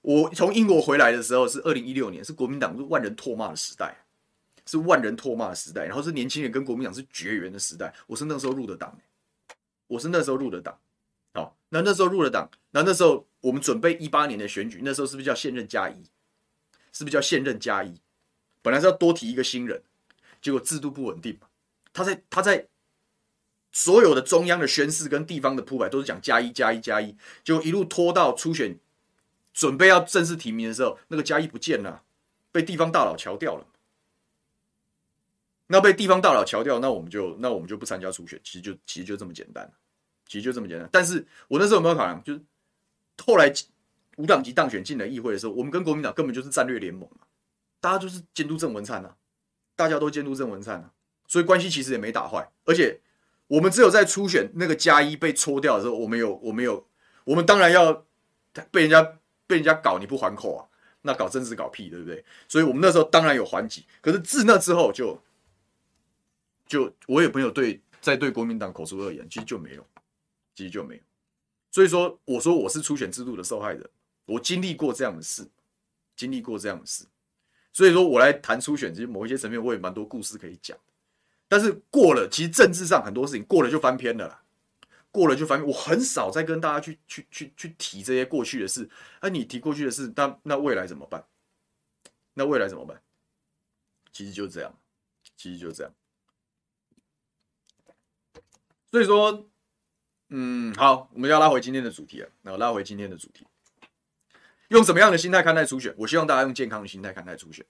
[0.00, 3.94] 我从英国回来的时候是二零一六年，是国民党是万人唾骂的时代。
[4.64, 7.94] 是万人唾骂的时代，然后是年轻人跟国民党是绝缘的时代。
[8.06, 8.94] 我是那时候入的党，
[9.86, 10.78] 我是那时候入的党。
[11.38, 16.02] 好，那那时候入了党，那那时候我们准备一八年的选举，那时候是不是叫现任加一？
[16.92, 18.00] 是不是叫现任加一？
[18.60, 19.80] 本来是要多提一个新人，
[20.42, 21.46] 结果制度不稳定嘛。
[21.92, 22.66] 他在他在
[23.70, 28.76] 所有的中央的宣誓跟地方的铺排都是讲加一加一加一，结果一路拖到初选
[29.52, 32.02] 准备要正式提名的时候，那个加一不见了，
[32.50, 33.64] 被地方大佬瞧掉了。
[35.68, 39.70] 那被地方大佬瞧掉，那我们就那我们就不参加初选，其实就其实就这么简单，
[40.28, 40.88] 其实就这么简单。
[40.92, 42.22] 但是我那时候有没有考量？
[42.22, 42.40] 就是
[43.24, 43.52] 后来
[44.16, 47.26] 无党籍当选进了议会的时候，我们跟国民党根本就是战略联盟嘛，
[47.80, 49.10] 大家就是监督郑文灿呐，
[49.74, 50.90] 大家都监督郑文灿呐，
[51.26, 52.48] 所以关系其实也没打坏。
[52.64, 53.00] 而且
[53.46, 56.86] 我们只有在初选那个加一被搓掉的时候，我们有我们有
[57.24, 58.06] 我们当然要
[58.70, 59.02] 被人家
[59.46, 60.68] 被人家搞你不还口啊，
[61.02, 62.24] 那搞政治搞屁，对不对？
[62.46, 65.20] 所以我们那时候当然有还击，可是自那之后就。
[66.68, 69.86] 就我也没有对在对国民党口出恶言，其实就没有，
[70.58, 71.02] 其实就没有。
[71.70, 73.88] 所以说，我说我是初选制度的受害人，
[74.24, 75.48] 我经历过这样的事，
[76.16, 77.06] 经历过这样的事。
[77.72, 80.76] 所以说我来谈初选，其实某一些层面我也蛮多故事可以讲。
[81.46, 84.42] 但是过了，其实政治上很多事情过了就翻篇了啦，
[85.12, 85.68] 过了就翻篇。
[85.68, 88.90] 我很少再跟大家去去去去提这些过去的事。
[89.20, 91.24] 啊，你提过去的事，那那未来怎么办？
[92.34, 93.00] 那未来怎么办？
[94.10, 94.76] 其实就这样，
[95.36, 95.94] 其实就这样。
[98.90, 99.47] 所以说，
[100.30, 102.28] 嗯，好，我们要拉回今天的主题了。
[102.42, 103.46] 那拉回今天的主题，
[104.68, 105.94] 用什么样的心态看待初选？
[105.96, 107.64] 我希望大家用健康的心态看待初选。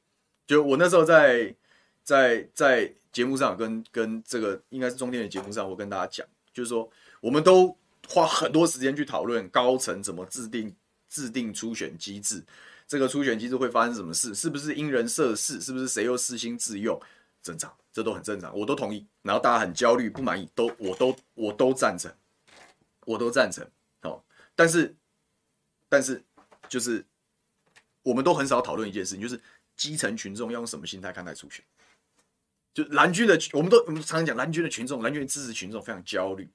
[0.46, 1.54] 就我那时候在
[2.02, 6.90] 在在节目上跟跟这个应该是中天的节目上，我跟大家讲，就是说，
[7.20, 7.76] 我们都
[8.08, 10.74] 花很多时间去讨论高层怎么制定
[11.08, 12.44] 制定初选机制，
[12.86, 14.34] 这个初选机制会发生什么事？
[14.34, 15.60] 是不是因人设事？
[15.60, 17.00] 是不是谁又私心自用？
[17.42, 17.72] 正常。
[17.90, 19.04] 这都很正常，我都同意。
[19.22, 22.12] 然后大家很焦虑、不满意，都我都我都赞成，
[23.08, 23.66] 我都赞成。
[24.02, 24.22] 哦，
[24.54, 24.94] 但是
[25.88, 26.22] 但是
[26.68, 27.04] 就是
[28.02, 29.40] 我们都很少讨论一件事情，就是
[29.76, 31.64] 基层群众要用什么心态看待初选？
[32.74, 36.48] 就蓝军的，我们都我们常常讲蓝军的群众，蓝军的支持群众非常焦虑、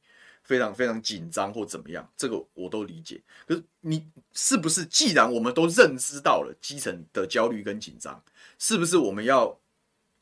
[0.43, 3.19] 非常非常紧张或怎么样，这个我都理解。
[3.47, 8.23] 可是你是不是既然我们都认知到了基层的焦虑跟紧张，
[8.59, 9.59] 是不是我们要？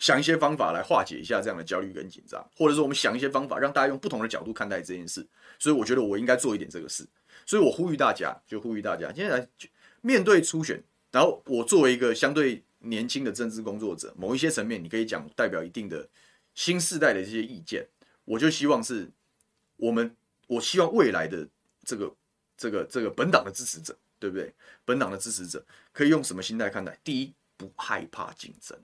[0.02, 5.26] 想一些方法来化解一下这样的焦虑跟紧张，或者说我们想一些方法让大家用不同的角度看待这件事。
[5.60, 7.08] 所以我觉得我应该做一点这个事。
[7.46, 9.48] 所以我呼吁大家，就呼吁大家，今天来
[10.02, 10.84] 面对初选。
[11.12, 16.10] 然后我作为一个相对年轻的政治工作者，某一些层面你可以讲代表一定的
[16.56, 17.88] 新时代的这些意见。
[18.26, 19.08] 我就希望是
[19.76, 20.16] 我们，
[20.48, 21.48] 我希望未来的
[21.86, 22.12] 这个
[22.58, 24.52] 这个这个本党的支持者，对不对？
[24.84, 26.98] 本党的支持者可以用什么心态看待？
[27.04, 28.76] 第一，不害怕竞争。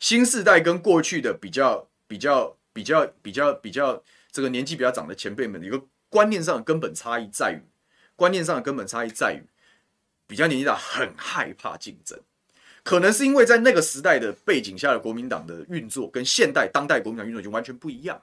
[0.00, 7.62] 新世代跟过去的比较比较比较比较比较这个年纪比较长的前辈们，一个观念上的根本差异在于，
[8.16, 9.44] 观念上的根本差异在于，
[10.26, 12.18] 比较年纪大很害怕竞争，
[12.82, 18.20] 可能是因为在那个时代的背景下的国民党的运作跟现代当代国民党运作已经完全不一样。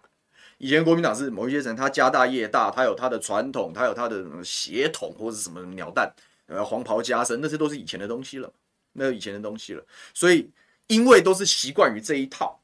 [0.57, 6.11] 以前国民党是某一些人他家大业大，他有他的传统，他有他的血统或者什么鸟蛋，
[6.47, 8.51] 呃黄袍加身，那些都是以前的东西了，
[8.93, 9.85] 那以前的东西了，
[10.15, 10.49] 所以。
[10.87, 12.61] 因为都是习惯于这一套，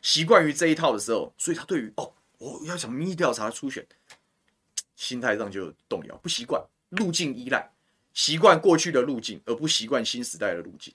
[0.00, 3.84] 习惯于这一套的时候，所以他对于哦，我要想民意调查初选，
[4.96, 7.70] 心态上就动摇，不习惯路径依赖，
[8.14, 10.94] 习惯过去的路径，而不习惯新时代的路径。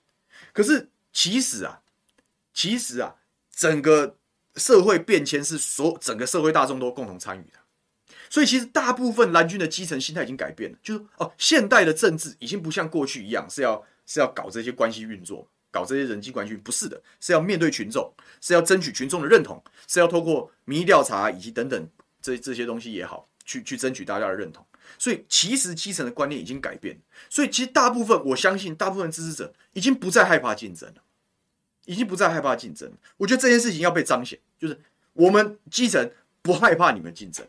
[0.54, 1.82] 可是其实啊，
[2.54, 3.15] 其实啊，
[3.52, 4.18] 整个
[4.56, 7.60] 社会变迁是所整个社会大众都共同参与的，
[8.30, 15.48] 所以其实大部分蓝军的基层心态已经改变了，就是哦，现代的政治已经不像过去一样是要是要搞这些关系运作。
[15.76, 18.10] 搞这些人际关系，不是的，是要面对群众，
[18.40, 21.90] 是要争取群众的认同，是要透过民意调查以及等等
[22.22, 24.66] 这这些东西也好，去去争取大家的认同。
[24.98, 26.98] 所以其实基层的观念已经改变，
[27.30, 31.02] 所以其实大部分我相信，大部分支持者已经不再害怕竞争了，
[31.84, 32.90] 已经不再害怕竞争。
[33.18, 34.80] 我觉得这件事情要被彰显，就是
[35.12, 36.10] 我们基层
[36.42, 37.46] 不害怕你们竞争，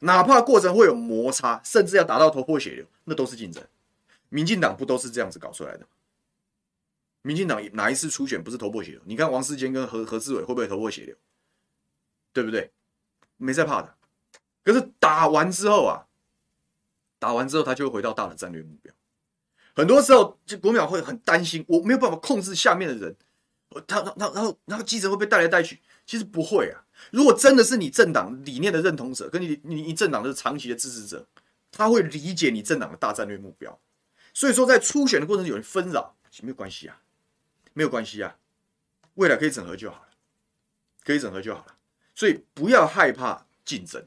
[0.00, 3.60] 哪怕过程会有摩擦，甚至要打到头破血流，那都是竞争。
[4.28, 5.86] 民进党不都是这样子搞出来的？
[7.26, 9.00] 民进党哪一次初选不是头破血流？
[9.04, 11.16] 你看王世坚跟何何志伟会不会头破血流？
[12.32, 12.70] 对不对？
[13.36, 13.94] 没在怕的。
[14.62, 16.06] 可是打完之后啊。
[17.18, 18.92] 打完之后，他就会回到大的战略目标。
[19.74, 23.16] 很多时候，就国民党会很担心，我没有办法控制下面的人，
[23.86, 25.80] 他他他然后然后基层会被带来带去。
[26.04, 26.84] 其实不会啊。
[27.10, 31.26] 如果真的是你政党理念的认同者，跟你你你政党的长期的支持者，
[31.72, 33.76] 他会理解你政党的大战略目标。
[34.34, 37.00] 所以说，在初选的过程有人纷扰，没有关系啊，
[37.76, 38.38] 没有关系啊，
[39.16, 40.08] 未来可以整合就好了，
[41.04, 41.76] 可以整合就好了。
[42.14, 44.02] 所以不要害怕竞争。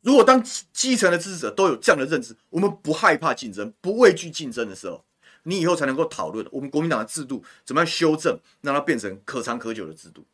[0.00, 5.04] 如果当基层的支持者都有这样的认知，我们不害怕竞争，不畏惧竞争的时候，
[5.44, 10.26] 你以后才能够讨论我们国民党的制度怎么样修正，让它变成可长可久的制度。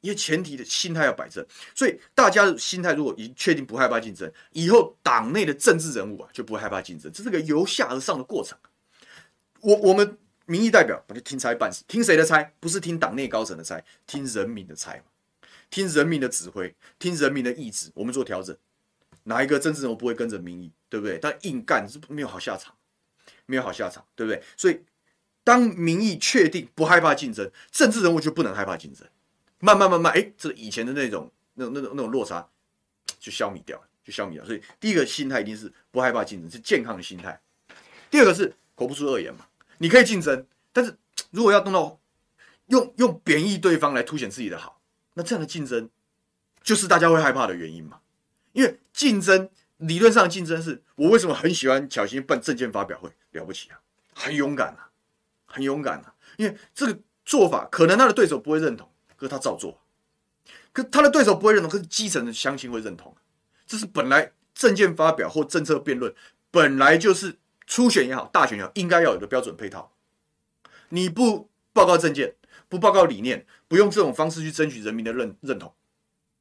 [0.00, 8.56] 因为前提的心态要摆正，所以大家的心态如果已经确定不害怕竞争，以后党内的政治人物啊就不会害怕竞争，这是个由下而上的过程。
[9.60, 12.42] 我我们民意代表我就听差办事，听谁的差？
[12.60, 15.02] 不是听党内高层的差，听人民的差，
[15.70, 18.56] 听人民的指挥，听人民的意志，我们做调整。
[19.24, 21.18] 哪一个政治人物不会跟着民意，对不对？
[21.18, 22.74] 但硬干是没有好下场，
[23.46, 24.42] 没有好下场，对不对？
[24.54, 24.78] 所以，
[25.42, 29.08] 当民意确定不害怕竞争，政治人物就不能害怕竞争。
[29.60, 32.46] 慢慢慢慢，哎，这以前的那种、那种、那种、那种落差
[33.18, 34.44] 就消弭掉了，就消弭掉。
[34.44, 37.40] 所以，第一个心态一定是不害怕竞争，是健康的心态。
[38.10, 39.46] 第二个是口不出恶言嘛，
[39.78, 40.96] 你可以竞争，但是
[41.30, 42.00] 如果要动到
[42.66, 44.80] 用用贬义对方来凸显自己的好，
[45.14, 45.88] 那这样的竞争
[46.62, 48.00] 就是大家会害怕的原因嘛。
[48.52, 53.80] 因为竞争理论上竞争是我为什么很喜欢巧芯办证件发表会，了不起啊，
[54.14, 54.90] 很勇敢啊，
[55.46, 56.14] 很勇敢啊。
[56.36, 59.80] 因为这个做法可能他的对手不会认同，可是他照做。
[60.72, 63.14] 可他的对手不会认同，可是基层的乡亲会认同。
[63.66, 66.12] 这是本来证件发表或政策辩论
[66.50, 69.92] 本来就是初选也好，大选也好，应该要有的标准配套。
[70.90, 72.34] 你不报告政见，
[72.68, 75.74] 不报告理念，不用这种方式去争取人民的认认同，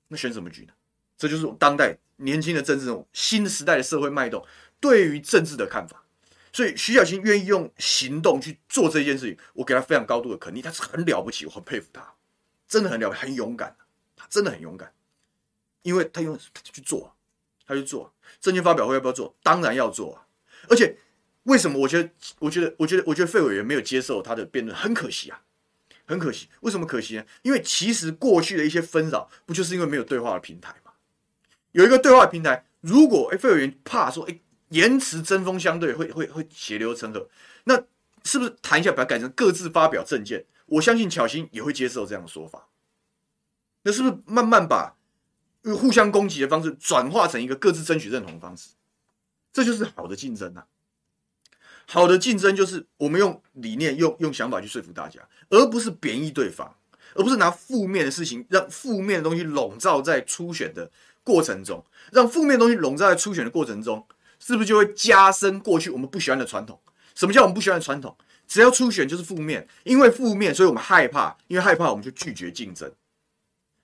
[0.10, 0.74] 那选什么局呢？
[1.18, 4.46] 这就是当代年轻的政治人，新时代的社会脉动
[4.80, 6.04] 对于政治的看法。
[6.52, 12.14] 所以徐小新愿意用行动去做这件事情，我给他非常高度的肯定，他是很了不起，我很佩服他，
[12.68, 13.76] 真的很了不起，很勇敢，
[14.16, 14.94] 他真的很勇敢，
[15.82, 17.16] 因为他用他去做，
[17.66, 19.36] 他去做政见发表会要不要做？
[19.42, 20.28] 当然要做啊！
[20.70, 20.96] 而且
[21.44, 21.80] 为什么？
[21.80, 25.42] 我觉得，我觉得，我觉得，我觉得费委员没有接受他的辩论，很可惜啊，
[26.06, 26.48] 很可惜。
[26.62, 27.26] 为什么可惜呢？
[27.42, 30.92] 因为其实过去的一些纷扰，不就是因为没有对话的平台吗？
[31.74, 37.30] 有一个对话平台，如果哎，费委员怕说哎，言辞针锋相对会会会血流成河，
[37.66, 37.84] 那
[38.24, 40.46] 是不是谈一下把它改成各自发表政见？
[40.68, 42.70] 我相信巧心也会接受这样的说法。
[43.82, 44.96] 那是不是慢慢把
[45.78, 48.70] 互相攻击的方式转化成一个各自争取认同的方式？
[49.52, 50.66] 这就是好的竞争啊！
[51.86, 55.20] 好的竞争就是我们用理念、用用想法去说服大家，
[55.50, 56.76] 而不是贬义对方，
[57.16, 60.92] 而不是拿负面的事情让负面的东西笼罩在初选的。
[61.26, 64.06] 过程中，让负面的东西笼罩在初选的过程中，
[64.40, 66.78] 是不是就会加深过去我们不喜欢的传统？
[67.16, 68.18] 什么叫我们不喜欢的传统？
[68.46, 72.92] 只要初选就是负面，因为负面，所以我们害怕，因为害怕，我们就拒绝竞争。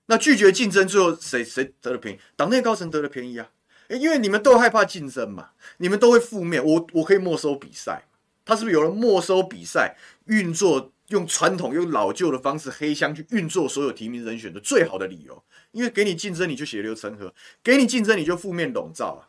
[0.08, 2.20] 那拒绝竞争，最后谁谁得了便宜？
[2.36, 3.48] 党内高层得了便宜啊！
[3.90, 8.06] 因为你们都害怕竞争嘛，你们都会负面，我我可以没收比赛。
[8.46, 10.92] 他是不是有了没收比赛运作？
[11.10, 19.26] 用传统、用老旧的方式黑箱去运作所有提名人选的最好的理由，因为给你竞争你就血流成河，给你竞争你就负面笼罩啊，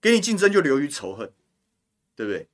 [0.00, 1.30] 给你竞争就流于仇恨，
[2.16, 2.48] 对不对？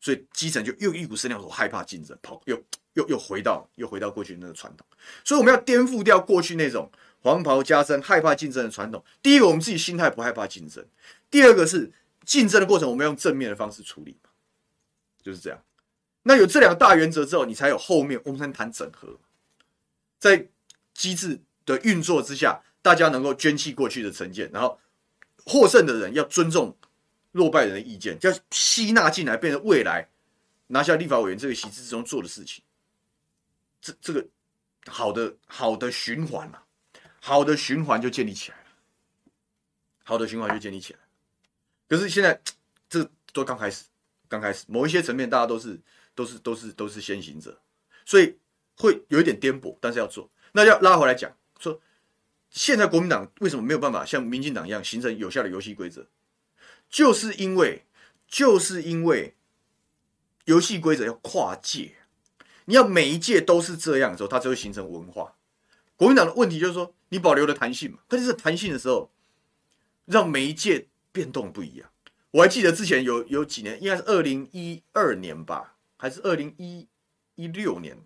[0.00, 2.60] 所以基层就又一股声量，我害怕竞争，跑又
[2.94, 4.84] 又又回到又回到过去那个传统，
[5.24, 6.90] 所以我们要颠覆掉过去那种
[7.20, 9.04] 黄袍加身、害怕竞争的传统。
[9.22, 10.82] 第一个，我们自己心态不害怕竞争；
[11.30, 11.92] 第二个是
[12.24, 14.16] 竞争的过程，我们要用正面的方式处理，
[15.22, 15.62] 就是这样。
[16.22, 19.18] 那有这两个大原则之后，你才有后面，我们才能谈整合。
[20.18, 20.48] 在
[20.92, 24.78] 机制的运作之下，大家能够捐弃过去的成见，然后
[25.46, 26.76] 获胜的人要尊重
[27.32, 30.08] 落败人的意见，要吸纳进来，变成未来
[30.66, 32.62] 拿下立法委员这个席次之中做的事情。
[33.80, 34.26] 这这个
[34.86, 36.58] 好的好的循环嘛，
[37.20, 38.64] 好的循环就建立起来了，
[40.02, 40.98] 好的循环就建立起来。
[41.88, 42.40] 可是现在
[42.88, 43.84] 这都刚开始，
[44.28, 45.80] 刚开始，某一些层面大家都是。
[46.12, 47.58] 都是都是都是先行者，
[48.04, 48.36] 所以
[48.76, 50.28] 会有一点颠簸，但是要做。
[50.52, 51.80] 那要拉回来讲，说
[52.50, 56.08] 现在国民党为什么没有办法像民进党一样形成有效的游戏规则？
[56.90, 57.86] 就是因为，
[58.26, 59.34] 就是因为
[60.44, 61.94] 游戏规则要跨界，
[62.66, 65.36] 你要每一届都是这样的时候，它就会形成文化。
[66.00, 69.10] 国民党的问题就是说，你保留了弹性嘛，但是弹性的时候，
[70.06, 71.90] 让每一届变动不一样。
[72.30, 76.88] 我还记得之前有有几年，应该是二零一二年吧，还是二零一
[77.34, 77.98] 一六年，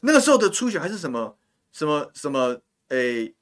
[0.00, 1.36] 那个时候的初选还是什么
[1.70, 3.34] 什么什么，诶、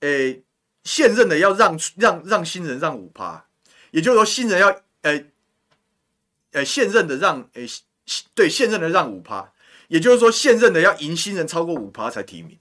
[0.00, 0.42] 诶、
[0.84, 3.46] 现任的要让让让新人让五趴，
[3.90, 5.30] 也就是说新人要诶
[6.52, 7.68] 诶、现任的让诶、
[8.34, 9.52] 对现任的让五趴，
[9.88, 12.58] 也就是说现任的要赢新人超过五趴才提名。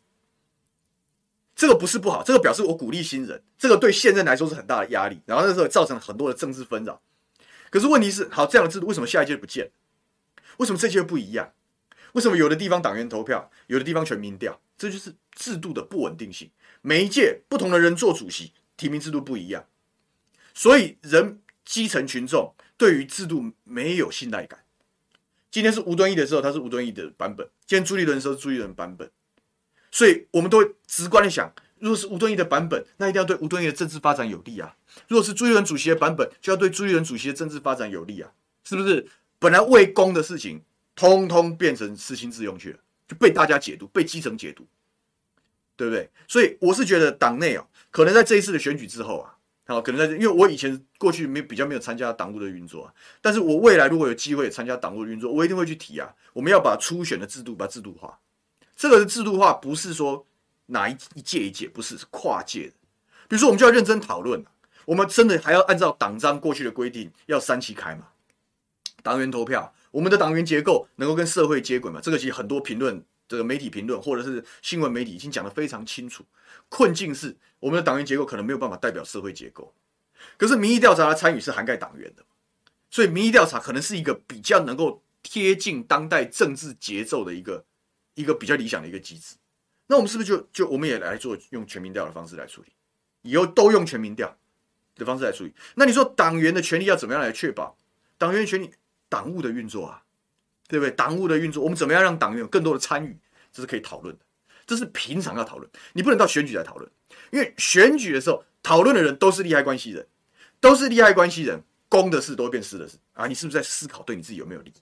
[1.57, 7.01] 这个不是不好，这个表示我鼓励新人，这个对现任来说是很大的压力，然后那时候造成了很多的政治纷扰。
[7.71, 9.71] 可是问题是，好，这样的制度为什么下一届不见？
[10.57, 11.51] 为什么这届不一样？
[12.13, 14.61] 为什么有的地方党员投票，有的地方全民调？
[14.77, 16.51] 这就是制度的不稳定性。
[16.83, 19.65] 每一届不同的人做主席，提名制度不一样，
[20.53, 24.63] 所以人基层群众对于制度没有信赖感。
[25.49, 29.09] 今天是吴敦义的时候，他是吴敦义的版本；今天朱立伦的时候，朱立伦版本。
[29.97, 34.75] 所以我们都会直观的想，如果是吴敦义的版本，那一定要对吴敦义的政治发展有利啊；
[35.07, 38.29] 如果是朱立伦主席的版本，就要对朱立伦主席的政治发展有利啊，
[38.63, 39.07] 是不是？
[39.39, 40.61] 本来为公的事情，
[40.95, 44.67] 通通变成私心自用去了，就被大家解读，被基层解读，
[45.75, 46.07] 对不对？
[46.27, 49.33] 所以我是觉得党内哦，可能在这一次的选举之后啊，
[49.65, 58.19] 好，可能在这，因为我以前过去没比较没有参加党务的运作啊，但是我未来如果有机会参加党务的运作，我一定会去提啊，我们要把初选的制度把制度化。
[58.77, 60.25] 这个制度化不是说
[60.67, 62.73] 哪一一届一届，不是，是跨届的。
[63.27, 64.45] 比如说，我们就要认真讨论，
[64.85, 68.09] 我们真的还要按照党章过去的规定，要三期开嘛？
[69.01, 71.99] 党员投票，我们的党员结构能够跟社会接轨嘛？
[71.99, 76.23] 这个其实很多评论，这个媒体评论或者是新闻媒体已经讲得非常清楚。
[76.69, 79.73] 困境是，我们的党员结构可能没有办法代表社会结构。
[80.37, 82.23] 可是民意调查的参与是涵盖党员的，
[82.91, 87.65] 所以民意调查可能是一个比较能够贴近当代政治节奏的一个。
[88.17, 89.35] 一个比较理想的一个机制，
[89.85, 92.69] 那我们是不是就就我们也来做用全民调的方式来处理？
[93.21, 94.35] 以后都用全民调
[94.95, 95.53] 的方式来处理。
[95.75, 97.77] 那你说党员的权利要怎么样来确保
[98.17, 98.71] 党员权利？
[99.07, 100.03] 党务的运作啊，
[100.67, 100.91] 对不对？
[100.91, 103.15] 党务的运作，我们怎么样让党员有更多的参与？
[103.53, 104.25] 这是可以讨论的，
[104.65, 105.69] 这是平常要讨论。
[105.93, 106.91] 你不能到选举来讨论，
[107.31, 110.05] 因为选举的时候讨论的人都是利害关系人，
[110.59, 113.27] 都是利害关系人，公的事都会变私的事啊！
[113.27, 114.73] 你是不是在思考对你自己有没有利？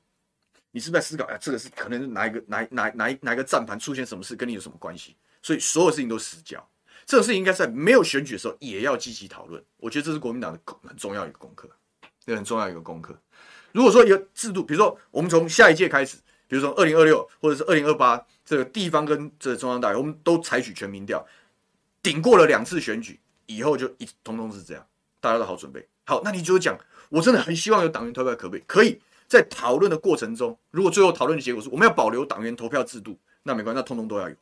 [0.75, 1.23] 你是不是在思考？
[1.27, 5.15] 哎，这个是可能是哪一个哪哪哪哪一个战盘出现什么事，跟你有什么关系？
[5.41, 6.61] 所以所有事情都失焦。
[7.05, 9.63] 这个事情应该在没有选举的时候也要积极讨论。
[9.77, 11.69] 我觉得这是国民党的很重要一个功课，
[12.25, 13.17] 这很重要一个功课。
[13.71, 21.25] 如果说一个制度，比如说我们从下一届开始，比如说二零二六或者是二零二八，这个地方跟这个中央大学，我们都采取全民调，
[22.03, 24.85] 顶过了两次选举以后，就一通通是这样，
[25.21, 25.88] 大家都好准备。
[26.03, 28.63] 好，那你就讲，我真的很希望有党员投票，可不可以？
[28.67, 29.01] 可以。
[29.27, 34.36] 在讨论的过程中，如果最后讨论的结果是我们要保留党员投票制度，那没关系，那通通都要有。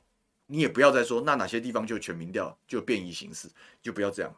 [0.47, 3.47] 你也不要再说那哪些地方就全民调就变异形式，
[3.81, 4.35] 就不要这样。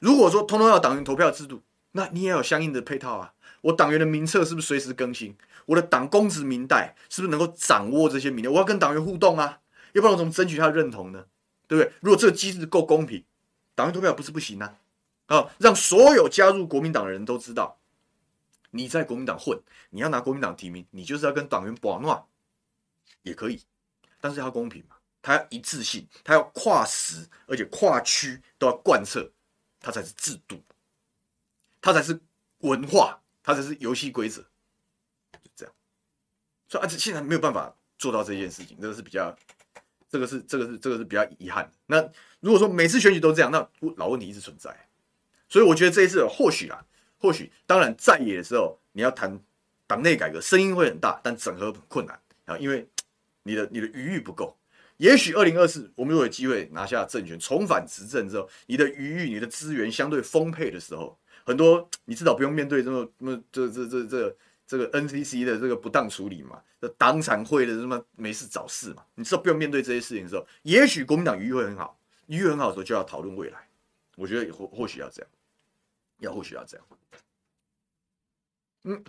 [0.00, 1.62] 如果说通通要党员投票制度，
[1.92, 3.32] 那你也有相应的配套啊。
[3.62, 5.36] 我党员的名册是不是随时更新？
[5.66, 8.50] 我的党公职民代是不是能够掌握这些民调？
[8.50, 9.60] 我要跟党员互动啊，
[9.92, 11.24] 要不然我怎么争取他的认同呢？
[11.68, 11.92] 对不对？
[12.00, 13.22] 如果这个机制够公平，
[13.74, 14.74] 党员投票不是不行啊。
[15.26, 17.78] 啊，让所有加入国民党的人都知道。
[18.70, 19.60] 你在国民党混，
[19.90, 22.24] 你要拿国民党提名，你就是要跟党员绑乱，
[23.22, 23.60] 也可以，
[24.20, 29.28] 但是要公平嘛，它要一致性，它要跨时，而且跨区都要贯彻，
[29.80, 30.62] 它才是制度，
[31.80, 32.18] 它才是
[32.58, 34.40] 文化，它才是游戏规则，
[35.32, 35.74] 就这样。
[36.68, 39.36] 所以啊，这现在没有办法做到这件事情，这个是比较，
[40.08, 41.72] 这个是这个是这个是比较遗憾的。
[41.86, 42.00] 那
[42.38, 44.88] 如果说每次选举都这样，那老问题一直存在。
[45.48, 46.86] 所以我觉得这一次或许啊。
[47.20, 49.38] 或许，当然，在野的时候，你要谈
[49.86, 52.88] 党内改革，声音会很大，但整合很困难啊，因为
[53.42, 54.56] 你的你的余裕不够。
[54.96, 73.58] 也许二零二四，我们如果有机会拿下政权，重返执政之后，你的余裕、你的资源相对丰沛的时候，很多你至少不用面对这么、这么、这、这、这、这、这个 NCC 的这个不当处理嘛，这党产会的什么没事找事嘛，你至少不用面对这些事情的时候，也许国民党余裕会很好，余裕很好的时候就要讨论未来。
[74.16, 75.30] 我觉得或或许要这样，
[76.20, 76.86] 要或许要这样。
[78.84, 79.04] 嗯，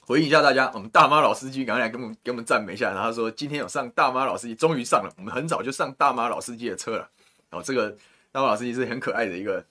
[0.00, 2.92] 回应一下大家，我们大妈老司机赶快来给我们给我们赞美一下。
[2.92, 5.10] 然后他说今天有上大妈老司机，终于上了。
[5.16, 7.10] 我们很早就上大妈老司机的车了。
[7.48, 7.90] 然后这个
[8.32, 9.64] 大妈老司机是很可爱的一个，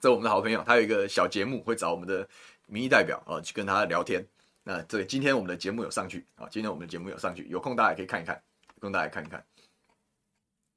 [0.00, 2.28] 这我们的好朋友，他有一个小节目会找我们的
[2.66, 4.24] 民意代表啊去跟他聊天。
[4.62, 8.40] 那这今天我们的节目有上去啊，今天我们的节目有上去，有空大家也可以看一看，
[8.74, 9.44] 有空大家看一看。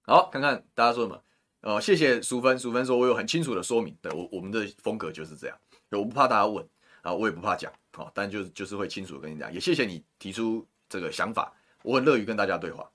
[0.04, 1.22] 好，看看大家说什么。
[1.62, 5.58] 呃，谢谢淑芬，淑芬说我有很清楚的说明，对我我们的风格就是这样，
[5.92, 6.68] 我不怕大家问
[7.04, 11.54] 啊，我也不怕讲，好，但就是就是会清楚跟你讲，也谢谢你提出这个想法，
[11.84, 12.90] 我很乐于跟大家对话。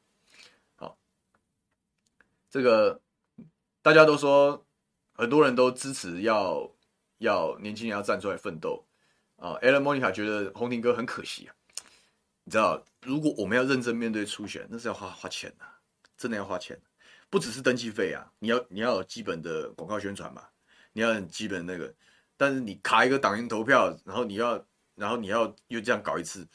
[0.75, 0.99] 好，
[2.51, 3.01] 这个
[3.83, 4.65] 大家都说
[5.13, 6.69] 很多人都支持要
[7.19, 8.85] 要年轻人要站出来奋斗
[9.37, 11.55] 啊，Alan Monica 觉得宏庭哥很可惜啊，
[12.43, 15.65] 你知道，如果我们要认真面对初选，那是要花花钱的，
[16.17, 16.77] 真的要花钱。
[17.29, 20.43] 不只是登记费啊，你要你要有基本的广告宣传嘛，
[20.93, 21.93] 你要很基本那个，
[22.37, 24.65] 但是你卡一个党员投票，然后你要
[24.95, 26.47] 然后你要又这样搞一次，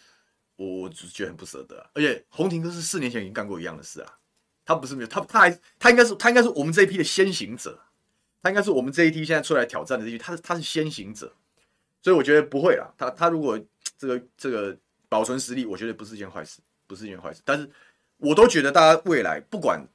[0.56, 1.86] 我我只觉得很不舍得。
[1.94, 4.18] 而且宏庭哥是四年前已经干过一样的事啊，
[4.66, 7.78] 他不是没有，他他还他应该是他应该是我们这一批的先行者，
[8.42, 11.32] 他应该是我们这一批现在出来挑战的这一，他是他是先行者，
[12.02, 12.90] 所以我觉得不会啦。
[12.98, 13.60] 他他如果
[14.00, 14.76] 这个这个
[15.10, 17.42] 保存实力，我觉得不是一件坏事，不是一件坏事。
[17.44, 17.70] 但是
[18.18, 19.86] 我都觉得大家未来不管。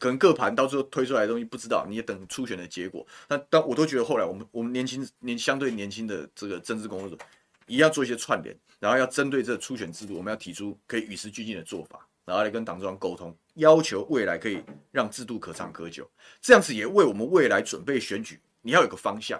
[0.00, 3.06] 可能各盘到最后推出来的东西不知道，你也等初选的结果。
[3.28, 7.22] 但但我都觉得后来我们我们年轻年相对年轻的这个政治工作者，
[7.66, 16.10] 也要做一些串联，然后要针对这个初选制度，我们要提出可以与时俱进的做法，然后来跟党中央沟通，要求未来可以让制度可长可久。
[16.40, 19.38] 这样子也为我们未来准备选举，你要有个方向。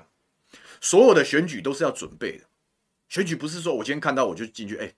[0.80, 2.44] 所有的选举都是要准备的，
[3.08, 4.92] 选举不是说我今天看到我就进去，哎，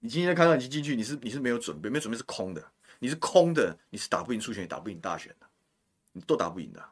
[0.00, 2.64] 你今天看到你进去，你是你是没有准备，没准备是空的。
[2.98, 5.46] 你是空的，你是打不赢初选，也打不赢大选的，
[6.12, 6.84] 你都打不赢的，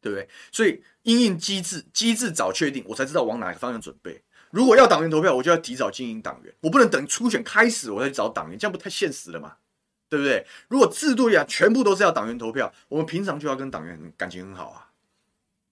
[0.00, 0.28] 对不对？
[0.50, 4.22] 所以因应机制，机制早确定，我才知道往哪个方向准备。
[4.50, 9.56] 如果要党员投票，我就要提早经营党员，我不能等初选开始我再去找党员，这样不太现实了嘛？
[10.08, 10.46] 对不对？
[10.68, 14.90] 如果制度呀全部都是要党员投票，我们平常就要跟党员感情很好啊，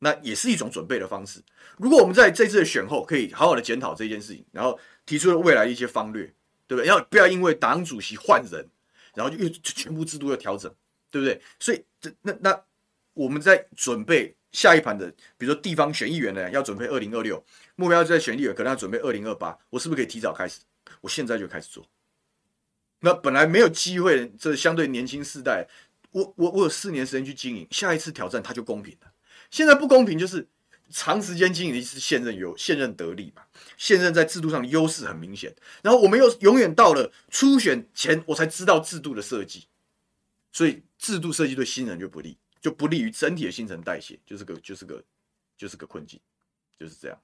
[0.00, 1.40] 那也是一种准备的方式。
[1.76, 4.76] 如果我们在这次的选后可以好好的检讨这件事情，然后
[5.06, 6.24] 提出了未来一些方略，
[6.66, 6.86] 对不对？
[6.86, 8.68] 要不要因为党主席换人？
[9.14, 10.72] 然后就又全部制度要调整，
[11.10, 11.40] 对不对？
[11.58, 12.64] 所以这那那
[13.14, 17.44] 我们在准备下一盘的，比如说地方选议员呢，要准备二零二六，
[17.76, 19.58] 目标就在选议员，可能要准备二零二八。
[19.70, 20.60] 我是不是可以提早开始？
[21.00, 21.86] 我现在就开始做。
[23.00, 25.66] 那本来没有机会，这相对年轻世代，
[26.10, 29.12] 我我我有四年时间去经营，下一次挑战它就公平了。
[29.50, 30.48] 现在不公平就是。
[30.92, 33.42] 长时间经营的是现任有现任得利嘛？
[33.76, 39.66] 现任在制度上的优势很明显，然后我们又永远到了初选前，我才知道制度的设计，
[40.52, 45.02] 所以制度设计对新人就不利，就不利于整体的新陈代谢，就是个就是个
[45.56, 46.20] 就是个困境，
[46.78, 47.18] 就是这样。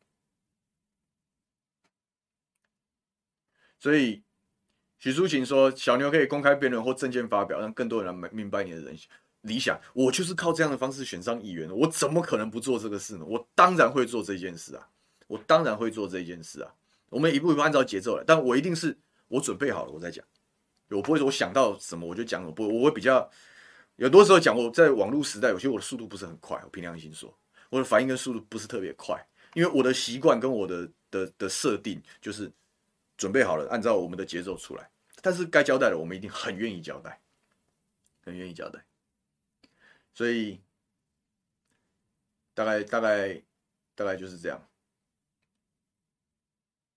[3.79, 4.23] 所以
[4.99, 9.09] 许淑琴说，小牛可以公开辩论或政见发表，让更多人来明白你的人性。
[9.43, 13.25] 理想，我就是靠这样的方式选上议员，我怎么可能不做这个事呢？
[13.25, 14.89] 我当然会做这件事啊，
[15.27, 16.75] 我当然会做这件事啊。
[17.09, 20.25] 我们一步一步按照节奏来，但我一定是我准备好了我再讲，
[20.91, 23.31] 我不会说我想到什么我就讲什么，不，我会比较
[23.97, 24.57] 有多时候讲。
[24.57, 27.33] 我在网络时代，有些我的速度不是很快，我凭良心说，
[27.71, 29.19] 我的反应跟速度不是特别快，
[29.55, 32.51] 因为我的习惯跟我的的的设定就是
[33.17, 34.91] 准备好了，按照我们的节奏出来。
[35.23, 37.19] 但是该交代的，我们一定很愿意交代，
[38.25, 38.85] 很愿意交代。
[40.19, 40.61] 所以，
[42.53, 43.41] 大概大概
[43.95, 44.69] 大概就是这样。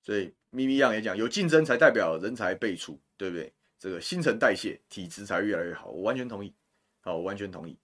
[0.02, 3.54] 所以咪咪样也讲，有竞争才代表人才辈出，对不对？
[3.78, 5.92] 这个新陈代谢，体质才越来越好。
[5.92, 6.56] 我完全同意，
[7.02, 7.78] 好，我完全同意。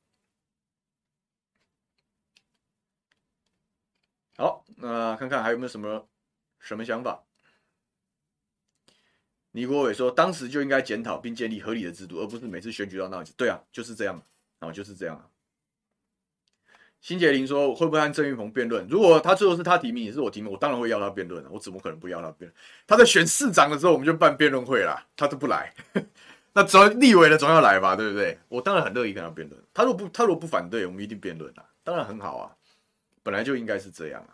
[4.38, 6.10] 好，那看看还有没有什么
[6.58, 7.26] 什么想法？
[9.52, 13.32] 倪国伟说，当时就应该检讨并建立合理的制度，而不是每次选举到那样子。
[13.38, 14.20] 对啊，就是这样。
[14.60, 15.28] 然后就是这样啊。
[17.00, 18.86] 辛杰林说：“会不会和郑运鹏辩论？
[18.90, 21.50] 如果他最后是他提名，也是我提名，我当然会要他辩论了。
[21.52, 22.54] 我怎么可能不要他辩论？
[22.88, 25.74] 他在选市长的时候，我们就办辩论会啦，他都不来。
[26.54, 28.40] 那总要立委的总要来吧，对不对？
[28.50, 29.64] 我当然很乐意跟他辩论。
[29.76, 31.64] 他如果不，他如果不反对，我们一定辩论啊。
[31.84, 32.58] 当然很好啊，
[33.22, 34.34] 本来就应该是这样啊。”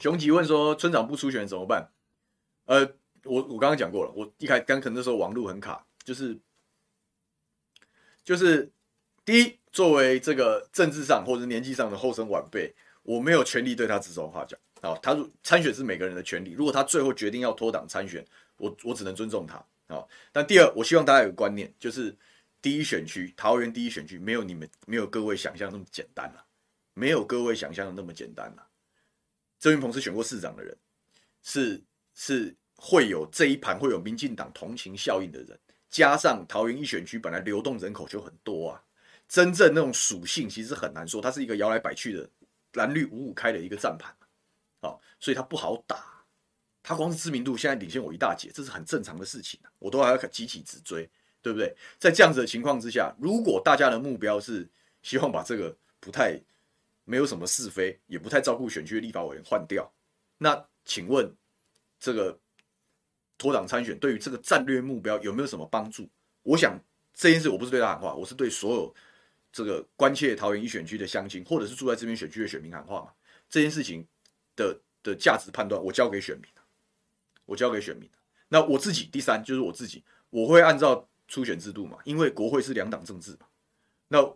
[0.00, 1.88] 熊吉问说：“村长不出选怎么办？”
[2.66, 2.80] 呃，
[3.22, 5.86] 我我刚刚讲过了，我一开刚可能那时候网路很卡。
[6.04, 6.38] 就是，
[8.24, 8.70] 就是
[9.24, 14.56] 第一，作为这个政治上或者年纪上的后生晚辈，我没有权利对他指手画脚。
[14.80, 16.52] 好，他参选是每个人的权利。
[16.52, 18.26] 如果他最后决定要脱党参选，
[18.56, 19.64] 我我只能尊重他。
[19.88, 22.16] 好，但第二，我希望大家有个观念，就是
[22.60, 26.44] 第一选区桃园第一选区没有你们没有各位想象那么简单了，
[26.94, 28.66] 没有各位想象的那么简单了。
[29.60, 30.76] 郑云鹏是选过市长的人，
[31.42, 31.80] 是
[32.14, 35.60] 是会有这一盘会有民进党同情效应的人。
[35.92, 38.82] 加上桃园一选区本来流动人口就很多啊，
[39.28, 42.28] 真正那种属性其实很难说，它是一个摇来摆去的
[42.72, 44.10] 蓝绿五五开的一个战盘，
[44.80, 46.24] 好，所以它不好打，
[46.82, 51.08] 它光是知名度现在领先我一大截，这是很正常的事情，我都还要集体直追，
[51.42, 51.76] 对不对？
[51.98, 54.66] 在这样子的情况之下，如果大家的目标是
[55.02, 56.40] 希望把这个不太
[57.04, 59.92] 没有什么是非，也不太照顾选区的立法委员换掉，
[60.38, 61.30] 那请问
[62.00, 62.38] 这个
[63.42, 66.08] 脱党参选对于这个战略目标有没有什么帮助？
[66.44, 66.78] 我想
[67.12, 68.94] 这件事我不是对他喊话，我是对所有
[69.50, 73.08] 这个关切桃园一选区的乡亲，或者是住在这边选区的选民喊话嘛。
[73.48, 74.06] 这件事情
[74.54, 76.44] 的的价值判断，我交给选民，
[77.44, 78.08] 我交给选民。
[78.48, 83.46] 那我自己第三就是我自己，我会按照初选制度嘛，因为国会是两党政治嘛。
[84.06, 84.32] 那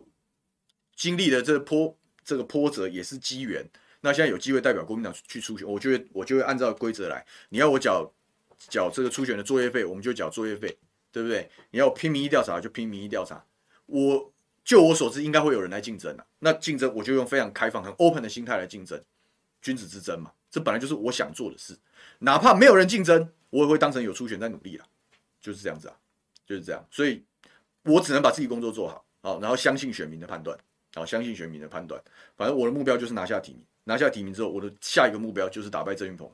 [0.97, 3.65] 经历了这波这个波折也是机缘，
[4.01, 7.25] 那现在有机会代表国民党去初选，我就会我就会按照规则来。
[7.49, 8.11] 你要我缴
[8.57, 10.77] 缴这个初选的作业费，我们就缴作业费。
[11.09, 11.49] 对不对？
[11.71, 13.43] 你要拼民意调查就拼民意调查。
[13.87, 14.31] 我
[14.63, 16.27] 就我所知，应该会有人来竞争了。
[16.39, 19.01] 那竞争，我就用非常开放、很 open 的心态来竞争，
[19.61, 20.31] 君子之争嘛。
[20.51, 21.75] 这本来就是我想做的事。
[22.19, 24.85] 哪怕没有人竞争，我也会当成有初选在努力了。
[25.41, 25.95] 就是这样子啊，
[26.45, 26.85] 就是这样。
[26.91, 27.23] 所以，
[27.83, 30.55] 我只能把自己工作做好，好，然后相信选民的判断，
[30.93, 31.99] 好，相信选民的判断。
[32.35, 36.29] 反正我的目标就是拿下提名，拿下提名之后，我的下一个目标就是打败郑云鹏。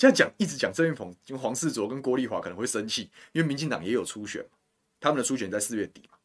[0.00, 4.42] 这样讲，一直讲郑运鹏，因为黄世卓跟郭丽华可能会生气，因为民进党也有初选，
[4.98, 6.16] 他们的初选在四月底嘛。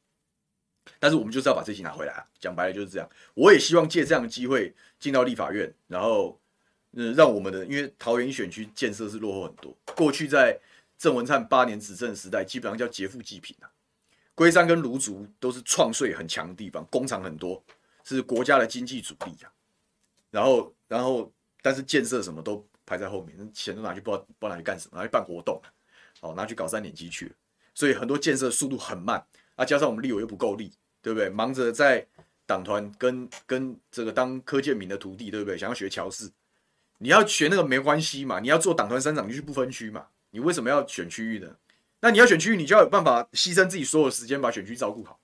[0.97, 3.09] 但是我们就是要把这些拿回来啊，讲白了就是这样。
[3.33, 6.39] 我也希望借这样的机会进到立法院，然后，
[6.93, 10.57] 嗯，让我们的，因为桃园选区建设是落后很多，过去在
[10.97, 13.69] 郑文灿八年执政时代，基本上叫劫富济贫啊。
[14.35, 17.61] 龟山跟芦竹都是创税很强的地方，工厂很多，
[18.05, 19.51] 是国家的经济主力啊。
[20.31, 21.29] 然后，然后，
[21.61, 22.65] 但是建设什么都。
[22.85, 25.61] 排在后面，那钱都拿去不知道不知道拿去干什么，拿去办活动，
[26.21, 27.31] 哦，拿去搞三点机去了，
[27.73, 29.25] 所以很多建设速度很慢
[29.55, 30.71] 啊，加上我们立委又不够力，
[31.01, 31.29] 对不对？
[31.29, 32.05] 忙着在
[32.45, 35.57] 党团跟跟这个当柯建铭的徒弟，对不对？
[35.57, 36.29] 想要学乔氏，
[36.99, 41.55] 你要学那个没关系嘛，你要做党团三长，你去不分区嘛，你为什么要选区域呢？
[42.01, 45.19] 那你要选区域，你就要有办法牺牲自己所有时间把选区照顾好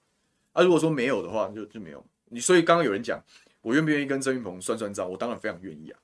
[0.54, 0.64] 啊。
[0.64, 2.40] 如果说没有的话，就就没有你。
[2.40, 3.24] 所以刚刚有人讲，
[3.62, 5.08] 我愿不愿意跟郑云鹏算算账？
[5.08, 6.00] 我当然非常愿意啊。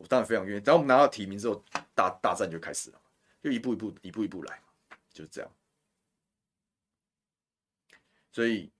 [0.00, 0.60] 我当然非常愿意。
[0.60, 1.62] 等我们拿到提名之后，
[1.94, 3.00] 大大战就开始了，
[3.42, 4.58] 就一步一步、一步一步来，
[5.12, 5.50] 就是这样。
[8.32, 8.70] 所以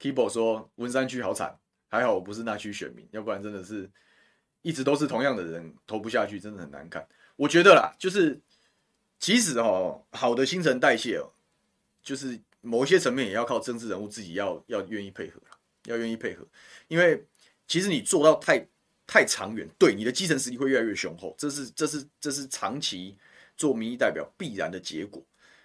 [0.00, 1.56] ，Keyboard 说文山区好惨，
[1.86, 3.88] 还好我不是那区选民，要不然真的是
[4.62, 7.06] 一直都是同样的人投不下去，真的很难看。
[7.36, 8.40] 我觉得啦，就是
[9.20, 11.30] 其实哦，好的新陈代谢哦，
[12.02, 15.40] 就是某一些层面也要靠政治人物自己要要愿意配合，
[15.84, 16.44] 要愿意配合，
[16.88, 17.24] 因为。
[17.70, 18.66] 其实你做到太
[19.06, 23.16] 太长远，对你的基层实力会越来越雄厚，这是这是这是长期
[23.56, 25.22] 做民意代表必然的结果。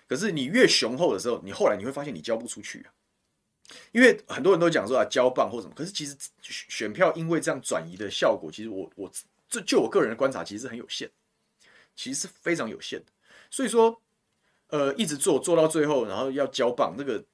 [0.07, 2.93] 可是你越雄厚的时候，你后来你会发现你交不出去啊，
[3.91, 9.11] 因为很多人都讲说啊交棒或什么，可是其实选票因为这样转移的效果，其实我我
[9.49, 11.09] 这就我个人的观察，其实是很有限，
[11.95, 13.07] 其实是非常有限的。
[13.49, 13.99] 所以说，
[14.67, 17.25] 呃，一直做做到最后，然后要交棒，那个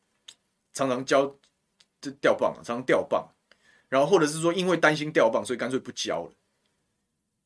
[0.74, 1.26] 常常交
[2.00, 3.28] 就掉棒，常常掉棒。
[3.92, 6.32] 然后，或者是说，因为担心掉棒，所以干脆不交了。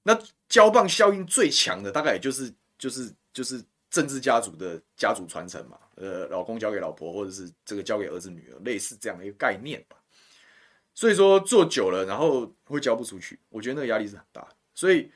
[0.03, 0.15] 那
[0.47, 5.79] 交棒效应最强的，大概也就是就是就是政治家族的家族传承嘛。
[5.95, 9.97] 呃，老公交给老婆，或者是这个交给儿子女儿，类似这样的一个概念吧。
[10.93, 14.47] 所以说做久了，然后会交不出去，我觉得那个压力是很大。
[14.75, 15.11] 所以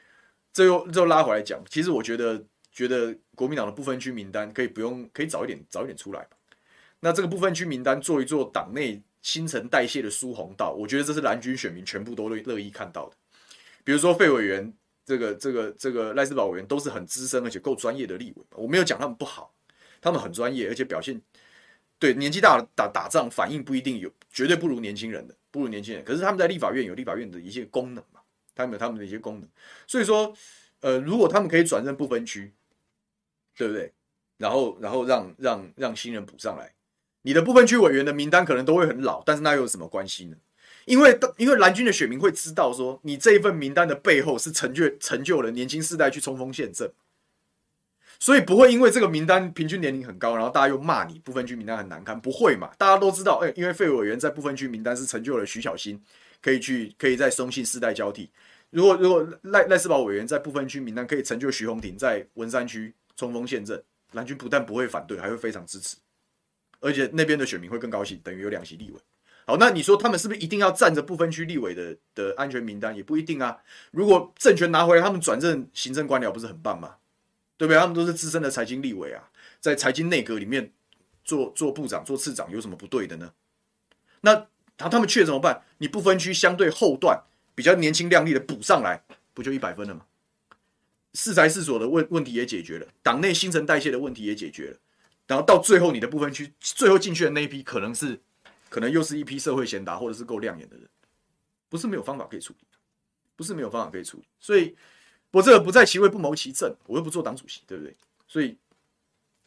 [0.51, 6.37] 这又这又拉回来讲，其实我觉得觉得国民党的不分区名单可以不用，可以早一点早一点出来吧。
[7.01, 8.99] 那这个不分区名单做一做党内。
[9.21, 13.15] 新陈代谢的疏洪道，我觉得这是蓝军选民全部都乐乐意看到的。
[13.83, 14.73] 比如说费委员，
[15.05, 19.53] 这个这个这个赖斯堡委员都是很资深而且够专业的立委，我没有讲他们不好，
[19.99, 21.19] 他们很专业，而且表现
[21.97, 26.03] 对年纪大了打打仗反应不一定有，绝对不如年轻人的，不如年轻人。
[26.03, 28.21] 可是他们在立法院有立法院的一些功能嘛，
[28.55, 29.49] 他们有他们的一些功能，
[29.87, 30.33] 所以说，
[30.81, 32.53] 呃，如果他们可以转任不分区，
[33.55, 33.91] 对不对？
[34.37, 36.73] 然后然后让让让新人补上来。
[37.21, 40.35] 你的部分区委员的名单可能都会很老，但是那又有什么关系呢？
[40.85, 46.91] 因为因为蓝军的选民会知道说，你这一份名单的背后是成就成就了年轻世代去冲锋陷阵，
[48.19, 52.71] 所以不会因为这个名单平均年龄很高，然后大家又骂你部分区名单很难看，不会嘛？
[52.77, 56.01] 大家都知道，哎，因为费委员在部分区名单是成就了徐小新，
[56.41, 58.31] 可以去可以在松信世代交替。
[58.71, 65.97] 如果如果赖赖世宝委员在部分区名单可以成就徐宏庭在文山区冲锋陷阵，蓝军不但不会反对，还会非常支持。
[66.79, 68.99] 而且那边的选民会更高兴，等于有两席立委。
[69.45, 72.95] 好，那你说他们是不是一定要占着不分区立委的的安全名单？
[72.95, 73.57] 也不一定啊。
[73.91, 76.95] 如果政权拿回来，他们转任行政官僚，不是很棒吗？
[77.57, 77.79] 对不对？
[77.79, 80.71] 他们都是资深的财经立委啊，在财经内阁里面
[81.25, 83.33] 做做部长、做次长，有什么不对的呢？
[84.21, 84.31] 那
[84.77, 85.63] 然后他们缺怎么办？
[85.79, 87.23] 你不分区相对后段
[87.55, 89.03] 比较年轻亮丽的补上来，
[89.33, 90.05] 不就一百分了吗？
[91.15, 94.77] 是才是所的问问题也解决了，党内新陈代谢的问题也解决了，
[95.29, 98.19] 然后到最后你的部分区最后进去的那一批，可能是
[98.67, 100.89] 可能又是一批社会贤达或者是够亮眼的人，
[101.69, 102.65] 不是没有方法可以处理，
[103.35, 104.75] 不是没有方法可以处理，所以
[105.29, 107.95] 我这个不在其位不谋其政，我又不做党主席，对不对？
[108.27, 108.57] 所以，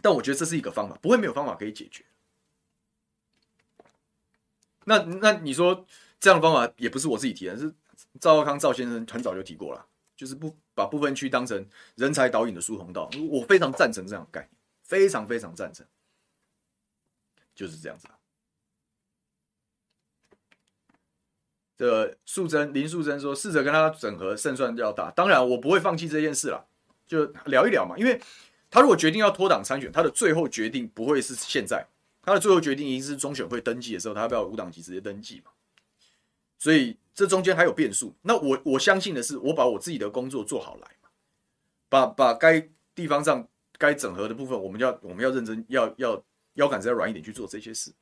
[0.01, 2.05] 但我觉得这是一个方法，不会没有方法可以解决。
[4.85, 5.85] 那那你说
[6.20, 7.74] 这样的方法也不是我自己提的，是
[8.20, 9.85] 赵康赵先生很早就提过了。
[10.14, 11.66] 就是不把部分区当成
[11.97, 14.62] 人才导引的疏洪道，我非常赞成这样的概念，
[14.93, 15.86] 非常非常赞成，
[17.55, 18.18] 就是这样子啊。
[21.78, 25.11] 这素贞林素贞说，试着跟他整合胜算要大。
[25.12, 26.68] 当然，我不会放弃这件事了，
[27.07, 27.97] 就聊一聊嘛。
[27.97, 28.20] 因为
[28.70, 31.88] 他如果决定要脱党参选，他的最后决定不会是现在，
[32.20, 35.53] 他的最后决定一定是中选会登记的时候，他要不要无党籍直接登记嘛？
[36.59, 36.99] 所以。
[37.14, 40.97] 这中间还有变数，那我我相信的是，我把我自己的工作做好来，
[41.90, 43.47] 把把该地方上
[43.83, 46.24] 该整合的部分，我们要我们要认真，要要
[46.55, 47.93] 腰杆子要软一点去做这些事，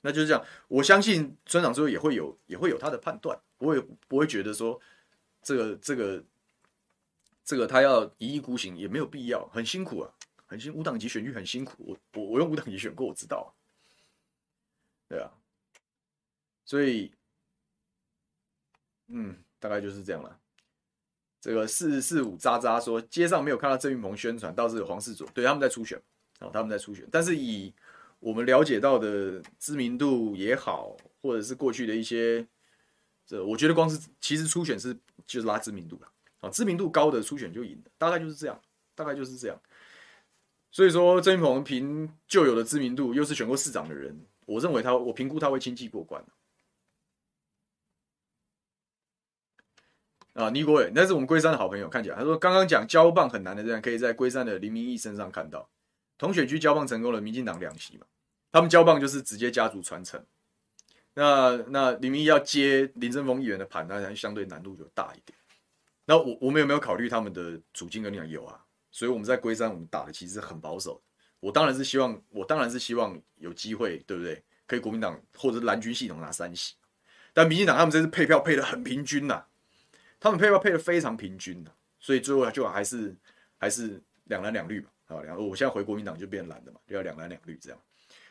[0.00, 0.42] 那就是这样。
[0.66, 4.80] 我相信村长最后也会有也会有他的判断，我也不会觉得说
[5.42, 6.24] 这个这个
[7.44, 10.10] 这个他要一意孤行也没有必要，很辛苦啊，
[10.46, 13.54] 很辛五党级选举很辛苦，我我我用五党级选过，我知道，
[15.08, 15.30] 对啊，
[16.64, 17.12] 所以。
[19.08, 20.36] 嗯，大概就是这样了。
[21.46, 25.96] 这个四四五渣渣说，街上没有看到郑云鹏宣传，倒是有黄世佐，对，他们在初选，
[26.40, 27.06] 哦，他们在初选。
[27.08, 27.72] 但是以
[28.18, 32.44] 我们了解到的知名度也好，或者是过去的一些，
[33.24, 34.92] 这我觉得光是其实初选是
[35.24, 36.08] 就是拉知名度了，
[36.40, 38.60] 啊，知名度高的初选就赢了，大概就是这样，
[38.96, 39.56] 大概就是这样。
[40.72, 46.20] 所以说郑云鹏凭旧有的知名度，又是选过市长的人，我认为他，我评估他会轻骑过关。
[50.36, 51.88] 啊倪国伟，那是我们龟山的好朋友。
[51.88, 55.68] 看起来，他说刚刚讲交棒很难的，这样可以在龟山的林明义身上看到。
[56.18, 58.06] 同选区交棒成功了，民进党两席嘛，
[58.52, 60.22] 他们交棒就是直接家族传承。
[61.14, 65.36] 那那林明义要接林正峰议员的盘，那相对难度就大一点。
[66.04, 68.28] 那我我们有没有考虑他们的处境跟你讲？
[68.28, 68.60] 有啊，
[68.90, 71.02] 所以我们在龟山我们打的其实很保守。
[71.40, 74.42] 我当然是希望，我当然是希望有机会，对不对？
[74.66, 76.74] 可以国民党或者是蓝军系统拿三席，
[77.32, 79.44] 但民进党他们这次配票配得很平均呐、
[80.26, 83.14] 他们配票配的非常平均的，所以最后就还是
[83.58, 87.78] 还是两蓝两绿嘛，啊，两我现在回国民党就变蓝的嘛，就要两蓝两绿这样。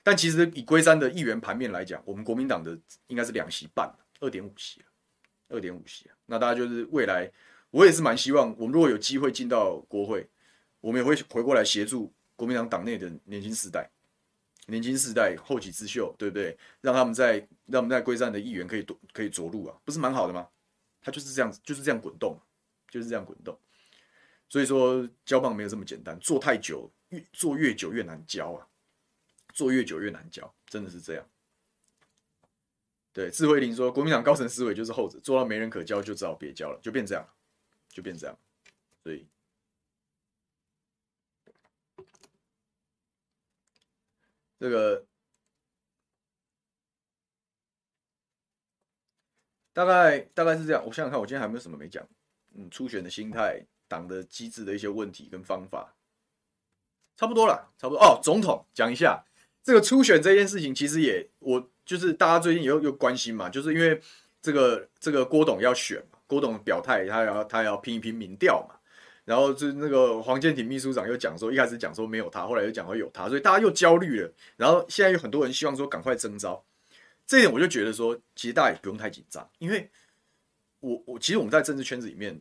[0.03, 2.77] 但其实以龟山的议员盘面来讲，我们国民党的
[3.07, 3.89] 应该是两席半，
[4.19, 4.81] 二点五席，
[5.47, 6.09] 二点五席。
[6.25, 7.31] 那大家就是未来，
[7.71, 10.29] 我也是蛮希望，我们如果有机会进到国会，
[10.81, 13.89] 我们也会回过来协助国民党党内的年轻世代，
[14.67, 16.55] 年轻世代后起之秀，对不对？
[16.81, 20.47] 让他们在让我们在龟山的议员可以可以着陆啊，不是蛮好的吗？
[21.05, 22.35] 他就是这样子，就是这样滚动，
[22.89, 23.55] 就是这样滚动。
[24.49, 28.67] 所以说交棒没有这么简单，做太久越做越久越难交啊，
[29.53, 31.29] 做越久越难交，真的是这样。
[33.13, 37.29] 对，智慧林说，国民党高层思维就是后者，做到没人可交就只好别交了，就变这样，
[37.89, 38.35] 就变这样。
[39.03, 39.27] 所以
[44.59, 45.05] 这个。
[49.75, 52.01] 大概大概是这样，我想想看，我今天还有没有什么没讲？
[52.55, 55.93] 嗯，初选的心态、党的机制的一些问题跟方法，
[57.17, 58.17] 差不多了，差不多哦。
[58.23, 59.21] 总统讲一下
[59.61, 64.01] 这个初选这件事情，其实也我就是大家最近也有有关心嘛，就是因为
[64.41, 68.75] 这个这个郭董要选嘛，郭董表态他要他要拼一拼民调嘛，
[69.25, 76.63] 然后就那个黄健庭秘书长又讲说，一开始讲说没有他，后来又讲说有他，所以大家又焦虑了，然后现在有很多人希望说赶快征召。
[77.27, 79.89] 这一点我就觉得说，其实大家也不用太紧张，因为
[80.79, 82.39] 我我其实我们在政治圈子里面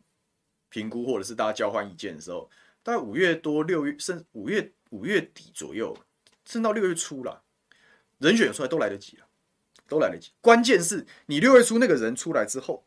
[0.68, 2.50] 评估或者是大家交换意见的时候，
[2.82, 5.96] 大概五月多六月甚至五月五月底左右，
[6.44, 7.42] 甚至到六月初了，
[8.18, 9.26] 人选出来都来得及了，
[9.88, 10.32] 都来得及。
[10.42, 12.84] 关键是你六月初那个人出来之后，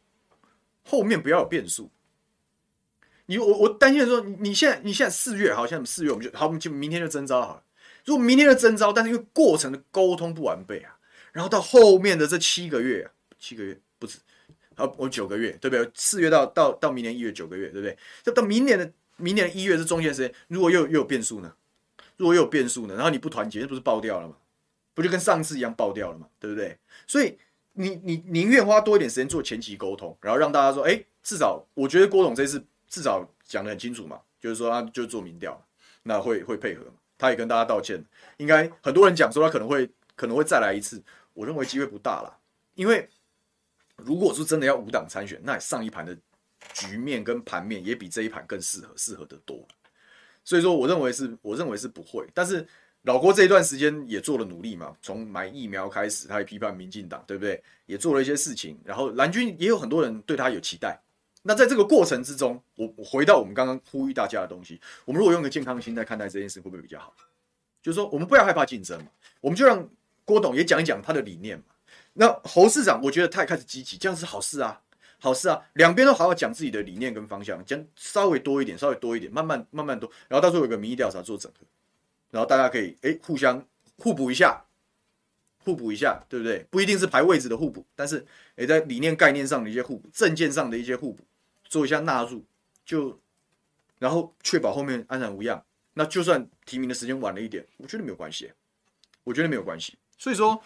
[0.83, 1.89] 后面不要有变数。
[3.25, 7.63] 你我我担心的说，你现在你现在四月好像四月我们就好，我们就明天就征招好了。
[8.05, 10.96] 如果明天就征招，但是因为过程的沟通不完备啊。
[11.37, 13.07] 然后到后面的这七个月，
[13.37, 14.17] 七个月不止，
[14.73, 15.87] 好，我九个月，对不对？
[15.93, 17.95] 四月到到到明年一月九个月，对不对？
[18.23, 21.53] 就到明年的明年一月是中间时间，如果又又有变数呢？
[22.15, 22.95] 如果又有变数呢？
[22.95, 24.33] 然后你不团结，这不是爆掉了吗？
[24.95, 26.27] 不就跟上次一样爆掉了吗？
[26.39, 26.75] 对不对？
[27.05, 27.37] 所以
[27.73, 35.63] 你你宁愿花多一点时间做前期沟通，然后让大家说，哎，至少我觉得郭董这次至少讲得很清楚嘛，就是说他就做民调，
[36.01, 36.83] 那会会配合，
[37.15, 38.03] 他也跟大家道歉，
[38.37, 40.99] 应该很多人讲说他可能会可能会再来一次。
[41.37, 42.39] 我认为机会不大了，
[42.73, 43.07] 因为
[43.95, 46.17] 如果说真的要无党参选，那上一盘的
[46.73, 49.63] 局面跟盘面也比这一盘更适合，适合得多。
[50.43, 52.25] 所以说，我认为是，我认为是不会。
[52.33, 52.67] 但是
[53.03, 57.63] 老郭这一段时间也做了努力嘛，从买疫苗开始，他也批判民进党，对不对？
[57.85, 58.75] 也做了一些事情。
[58.83, 60.99] 然后蓝军也有很多人对他有期待。
[61.43, 67.13] 那在这个过程之中，我回到我们刚刚呼吁大家的东西，我们如果用个健康的心态看待这件事，会不会比较好？
[67.83, 69.87] 就是说，我们不要害怕竞争嘛，我们就让
[70.27, 71.63] 郭董也讲一讲他的理念嘛。
[72.15, 74.81] 那侯市长，我觉得他也开始积极，这样是好事啊，
[75.19, 81.65] 好事啊，两边都好好讲自己的理念跟方向，讲稍微多一点，稍微多一点，慢慢慢慢多，然后到时候有个民意调查做整合，
[82.31, 83.65] 然后大家可以哎互相
[83.97, 84.65] 互补一下，
[85.59, 86.65] 互补一下，对不对？
[86.69, 88.25] 不一定是排位置的互补，但是
[88.57, 91.23] 也在理念概念上的一些互补，政见上的一些互补，
[91.63, 92.43] 做一下纳入，
[92.83, 93.17] 就
[93.99, 95.63] 然后确保后面安然无恙。
[95.93, 98.51] 那就算提名的时间晚了一点，我觉得没有关系，
[99.23, 99.97] 我觉得没有关系。
[100.17, 100.63] 所以说。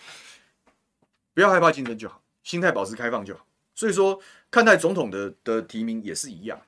[1.34, 3.47] 不要害怕竞争就好，心态保持开放就好。
[3.74, 4.22] 所以说，
[4.52, 6.62] 看待总统的的提名也是一样，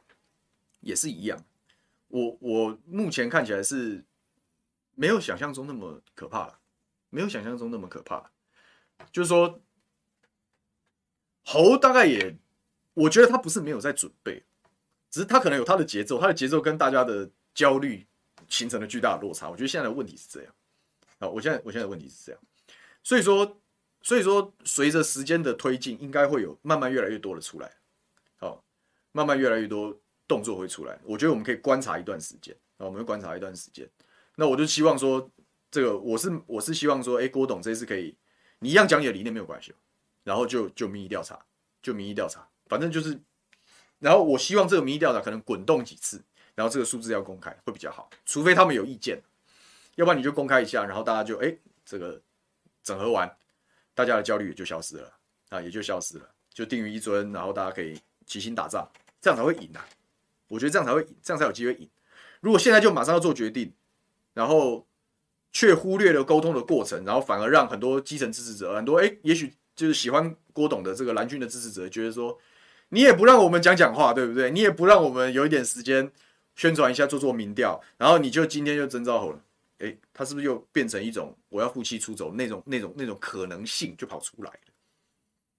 [0.79, 1.43] 也是一样。
[2.07, 4.05] 我我目前看起来是
[4.95, 6.59] 没有想象中那么可怕了，
[7.09, 8.31] 没有想象中那么可怕。
[9.11, 9.59] 就是说，
[11.43, 12.37] 侯大概也，
[12.93, 14.43] 我觉得他不是没有在准备，
[15.11, 18.07] 只是他可能有他的节奏，他的节奏跟大家的焦虑
[18.47, 19.49] 形成了巨大的落差。
[19.49, 20.53] 我觉得现在的问题是这样。
[21.19, 22.41] 好，我现在我现在的问题是这样，
[23.03, 23.59] 所以说。
[24.05, 27.71] 所以说，随着时间的推进，应该会有慢慢越来越多的出来，
[28.35, 28.61] 好，
[29.13, 29.97] 慢慢越来越多
[30.27, 30.99] 动作会出来。
[31.05, 33.89] 我觉得我们可以观察一段时间，啊，我们会观察一段时间。
[34.35, 35.31] 那我就希望说，
[35.71, 38.13] 这个我是我是希望说，哎，郭董这次可以，
[38.59, 39.73] 你一样讲你的理念没有关系，
[40.25, 41.39] 然后就就民意调查，
[41.81, 43.17] 就民意调查，反正就是，
[43.99, 46.21] 然后我希望这个民意调查可能滚动几次，
[46.55, 49.21] 然后这个数字要公开会比较好，除非他们有意见，
[49.95, 52.21] 要不然你就公开一下，然后大家就哎，这个
[52.83, 53.33] 整合完。
[53.95, 55.13] 大家的焦虑也就消失了
[55.49, 58.89] 啊，也就消失了，就定于一尊，然后大家可以齐心打仗，
[59.21, 59.85] 这样才会赢啊！
[60.47, 61.87] 我觉得这样才会赢，这样才有机会赢。
[62.41, 63.71] 如果现在就马上要做决定，
[64.33, 64.87] 然后
[65.51, 72.39] 却忽略了沟通的过程，然后反而让很多基层支持者，很多诶，也许就是喜欢郭董的这个蓝军的支持者，觉得说
[72.89, 74.49] 你也不让我们讲讲话，对不对？
[74.49, 76.11] 你也不让我们有一点时间
[76.55, 79.39] 宣传一下，做做民调，然后你就今天就征召好了。
[79.79, 84.59] 诶，他是不是又变成一种我要负气出走那种那种那种可能性就跑出来了，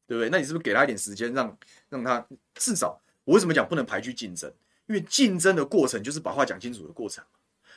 [0.07, 0.31] 对不对？
[0.31, 1.59] 那你是不是给他一点时间，让
[1.89, 2.99] 让他至少？
[3.25, 4.51] 我为什么讲不能排拒竞争？
[4.87, 7.25] 因为竞争的过程就是把话讲清楚的过程。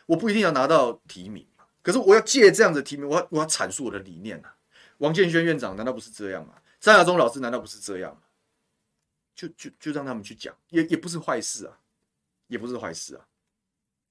[0.06, 1.46] 我不一定要拿到提名，
[1.82, 4.56] 可是我要借这样的提名，我要我要阐述我的理念啊。
[5.00, 6.62] 王建轩院长难道不是这样吗？
[6.80, 8.22] 张亚中老师难道不是这样吗？
[9.36, 11.80] 就就就让他们去讲，也也不是坏事啊，
[12.48, 13.28] 也不是坏事啊。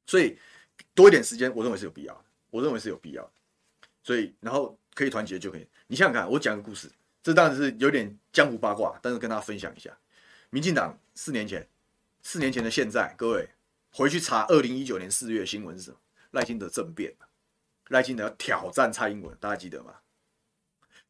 [0.06, 0.38] 所以。
[0.94, 2.20] 多一点时间，我认为是有必要的。
[2.50, 3.32] 我认为是有必要的，
[4.02, 5.66] 所以然后可以团结就可以。
[5.88, 6.90] 你想想看，我讲个故事，
[7.22, 9.90] 这当然是有点江湖八卦，但是跟大家分享一下。
[10.48, 11.68] 民进党四年前，
[12.22, 13.50] 四年前的现在，各位
[13.90, 15.96] 回去查二零一九年四月新闻是什么？
[16.30, 17.14] 赖清德政变，
[17.88, 19.96] 赖清德要挑战蔡英文，大家记得吗？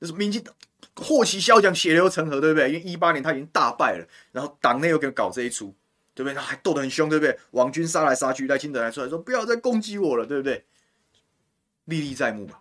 [0.01, 0.53] 就是民进党
[0.97, 2.73] 祸起萧墙，血流成河，对不对？
[2.73, 5.73] 因为一八年他已经大败了，然后党内又给搞这一出。
[6.17, 6.35] 对不对？
[6.35, 7.39] 他还斗得很凶，对不对？
[7.51, 10.65] 王军杀来杀去，赖清德还出来说：“不要再攻击我了，对不对？”
[11.85, 12.59] 历历在目嘛。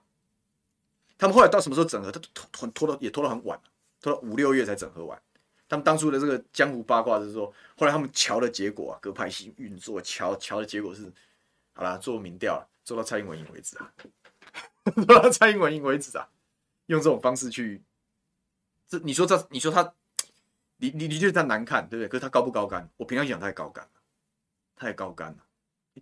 [1.18, 2.12] 他们后来到什么时候整合？
[2.12, 3.58] 他拖拖拖到也拖到很晚，
[4.02, 5.18] 拖到五六月才整合完。
[5.70, 7.48] 他们当初的这个江湖八卦就是说，
[7.78, 11.10] 后来他们乔的结果啊，各派系运作乔乔的结果是，
[11.72, 13.90] 好了，做民调做到蔡英文赢为止啊，
[14.94, 16.28] 做到蔡英文赢为止啊，
[16.88, 17.82] 用这种方式去，
[18.90, 19.94] 这你说这你说他。
[20.78, 22.08] 你你你觉得他难看，对不对？
[22.08, 22.90] 可是他高不高干？
[22.98, 23.92] 我平常讲他太高干了，
[24.76, 25.38] 太高干了，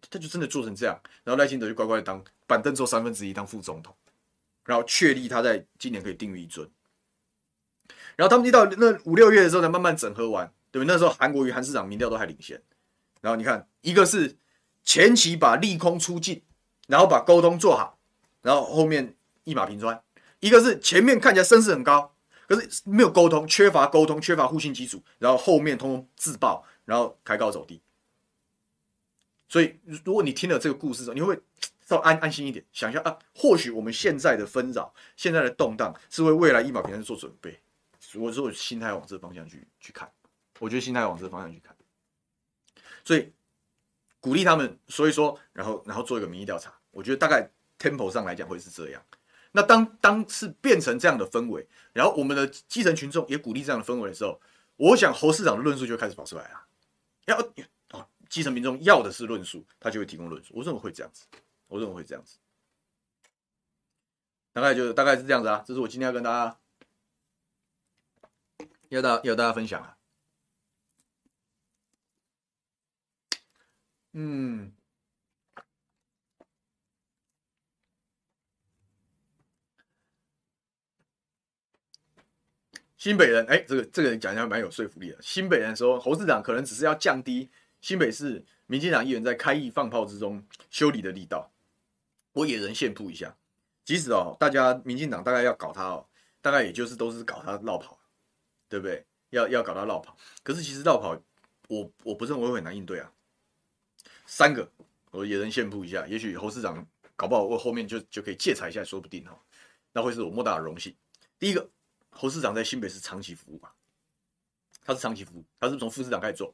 [0.10, 1.00] 他就真的做成这样。
[1.24, 3.96] 然后赖清德就乖乖的当板凳坐三分之一当副总统，
[4.66, 6.70] 然后确立他在今年可以定于一尊。
[8.16, 10.94] 然后他们一到那五六月的时候才慢慢整合完，对不对？
[10.94, 12.62] 那时候韩国瑜韩市长民调都还领先。
[13.22, 14.38] 然后你看，一个是
[14.84, 16.44] 前期把利空出尽，
[16.88, 17.98] 然后把沟通做好，
[18.42, 19.96] 然后后面一马平川；
[20.40, 22.13] 一个是前面看起来声势很高。
[22.48, 27.82] 可是没有沟通，缺乏沟通，缺乏互信基础，然后后面通通自爆，然后开高走低。
[29.48, 31.40] 所以，如果你听了这个故事之后，你会
[31.86, 37.60] 稍微安安心一点，想一下啊，或许我们现在的纷扰、现在的动荡，是为未来一马平川做准备。
[38.16, 40.12] 我说，我心态往这方向去去看，
[40.60, 41.76] 我觉得心态往这方向去看。
[43.06, 43.32] 所以
[44.20, 49.04] 鼓励他们说一说，然后然后做一个民意调查，我觉得大概 tempo 上来讲会是这样。
[49.54, 54.42] 那当当是变成这样的氛围，然后我们的基层群众也鼓励这样的氛围的时候，
[54.76, 56.68] 我想侯市长的论述就开始跑出来了。
[57.26, 57.38] 要
[57.98, 60.54] 啊，基层民众要的是论述，他就会提供论述。
[60.56, 61.26] 我认为会这样子，
[61.68, 62.38] 我认为会这样子。
[64.52, 66.60] 大概就大概是这样子啊，这是我今天要跟大家
[68.90, 69.98] 要大要大家分享啊。
[74.14, 74.72] 嗯，
[83.04, 85.18] 新北人，哎、这个这个人讲起来蛮有说服力的。
[85.22, 87.50] 新北人说，侯市长可能只是要降低
[87.82, 91.52] 新北市民进党议员在开议放炮之中修理的力道。
[92.32, 93.36] 我野人献铺一下，
[93.84, 96.08] 即使哦，大家民进党大概要搞他哦，
[96.42, 98.00] 大概也就是都是搞他绕跑，
[98.70, 99.06] 对不对？
[99.32, 101.22] 要要搞他绕跑，可是其实绕跑，
[101.68, 103.12] 我我不认为会很难应对啊。
[104.26, 104.66] 三个，
[105.12, 106.88] 我野人献曝一下，也许侯市长
[107.18, 109.38] 搞不好我后面就就可以借财一下，说不定哈，
[109.92, 110.96] 那会是我莫大的荣幸。
[111.38, 111.70] 第一个，
[112.14, 113.74] 侯市长在新北市长期服务吧，
[114.86, 116.54] 他是长期服务，他是从副市长开始做，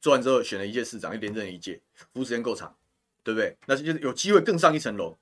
[0.00, 1.80] 做完之后选了一届市长，又连任了一届，
[2.12, 2.74] 服务时间够长，
[3.22, 3.56] 对不对？
[3.66, 5.16] 那就是有机会更上一层楼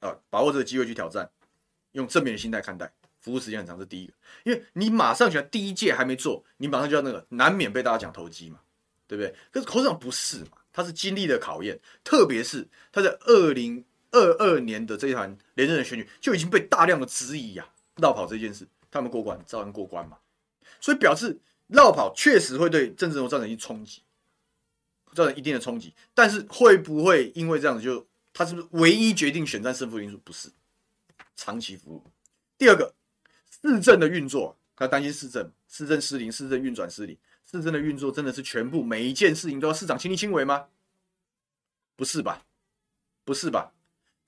[0.00, 1.30] 啊，把握这个机会去挑战，
[1.92, 4.12] 用正面的心态看待，服务时间很长是第一个，
[4.44, 8.60] 因为你马上选第一届还没做，你马上就要那个，难免被大家讲投机嘛，
[9.06, 9.34] 对不对？
[9.50, 10.58] 可是侯市长不是嘛。
[10.76, 20.18] 他是经历了考验，特别是他在二零二二年的这一场连任的选举就已经被大量的质疑呀、啊，落跑这件事，他们过关照样过关嘛，
[20.80, 21.38] 所以表示
[21.68, 24.02] 绕跑确实会对政治人物造成一冲击，
[25.14, 30.18] 造成一定的冲击，但是会不会因为这样子就他是不是唯一决定选战胜负因素？
[30.24, 30.50] 不是，
[31.34, 32.02] 长期服务。
[32.58, 32.94] 第二个，
[33.62, 37.16] 市政的运作，他担心市政市政失灵，市政运转失灵。
[37.44, 40.66] 市政的运作真的是全部每一件事情都要市长亲力亲为吗？
[41.94, 42.44] 不是吧，
[43.24, 43.72] 不是吧？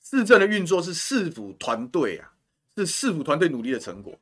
[0.03, 2.33] 市政的运作是市府团队啊，
[2.77, 4.19] 是市府团队努力的成果。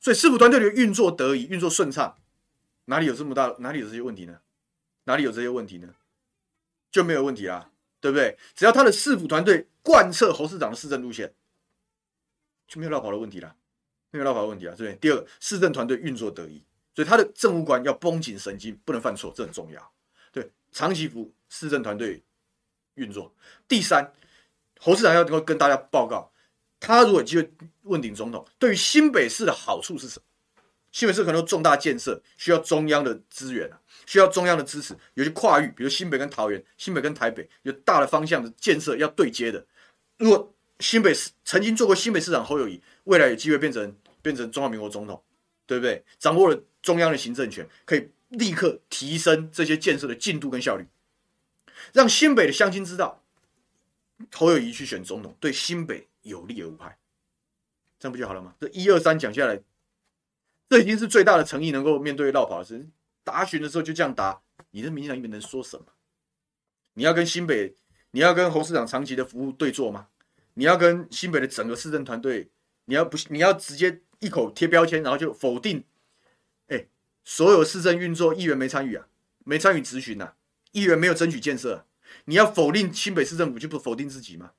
[0.00, 2.16] 所以市府团队的运作得宜、运作顺畅，
[2.86, 3.54] 哪里有这么大？
[3.58, 4.40] 哪里有这些问题呢？
[5.04, 5.94] 哪里有这些问题呢？
[6.90, 7.70] 就没有问题啦，
[8.00, 8.36] 对不对？
[8.54, 11.34] 只要他的市府团队贯彻侯市长的市政路线，
[12.66, 13.54] 就没有落跑的问题啦，
[14.10, 14.96] 没有落跑的问题啊，对不对？
[14.96, 16.64] 第二，市政团队运作得宜。
[16.94, 19.92] 所以他的政务官要绷紧神经，不能犯错，这很重要。
[20.32, 22.22] 对，长期服市政团队
[22.94, 23.32] 运作。
[23.68, 24.12] 第三，
[24.78, 26.29] 侯市长要能够跟大家报告，
[26.80, 27.48] 他如果有机会
[27.82, 30.24] 问鼎总统，对于新北市的好处是什么？
[30.90, 39.64] 新北市可能有重大建设需要中央的资源啊，需要中央的支持，有些跨域，比如新北跟桃园、新北跟台北有大的方向的建设要对接的。
[40.16, 45.22] 如果新北市曾经做过新北市长侯友谊，未来有机会变成变成中华民国总统，
[45.66, 46.02] 对不对？
[46.18, 46.60] 掌握了。
[46.82, 50.86] 中央的行政权可以立刻提升这些建设的进度跟效率，
[51.92, 53.22] 让新北的乡亲知道
[54.34, 56.98] 侯友宜去选总统对新北有利而无害，
[57.98, 58.54] 这样不就好了吗？
[58.60, 59.60] 这一二三讲下来，
[60.68, 62.88] 这已经是最大的诚意，能够面对绕跑的事。
[63.22, 65.86] 答询的时候就这样答，你的民进党里面能说什么？
[66.94, 67.76] 你要跟新北，
[68.10, 70.08] 你要跟侯市长长期的服务对坐吗？
[70.54, 72.50] 你要跟新北的整个市政团队，
[72.86, 75.84] 你要不你要直接一口贴标签，然后就否定？
[76.66, 76.86] 哎
[77.24, 79.06] 所有市政运作，议员没参与啊，
[79.44, 80.34] 没参与咨询呐，
[80.72, 81.86] 议员没有争取建设，
[82.24, 84.52] 你要否定新北市政府，就不否定自己吗？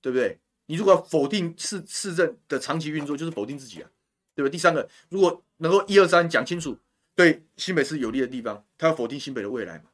[0.00, 0.38] 对不对？
[0.68, 3.90] 你如果否定市市政的长期运作，就是否定自己啊，
[4.34, 4.48] 对吧？
[4.48, 6.78] 第三个，如果能够一二三讲清楚，
[7.14, 9.90] 对新北市有利的地方，他要否定新北的未来嘛，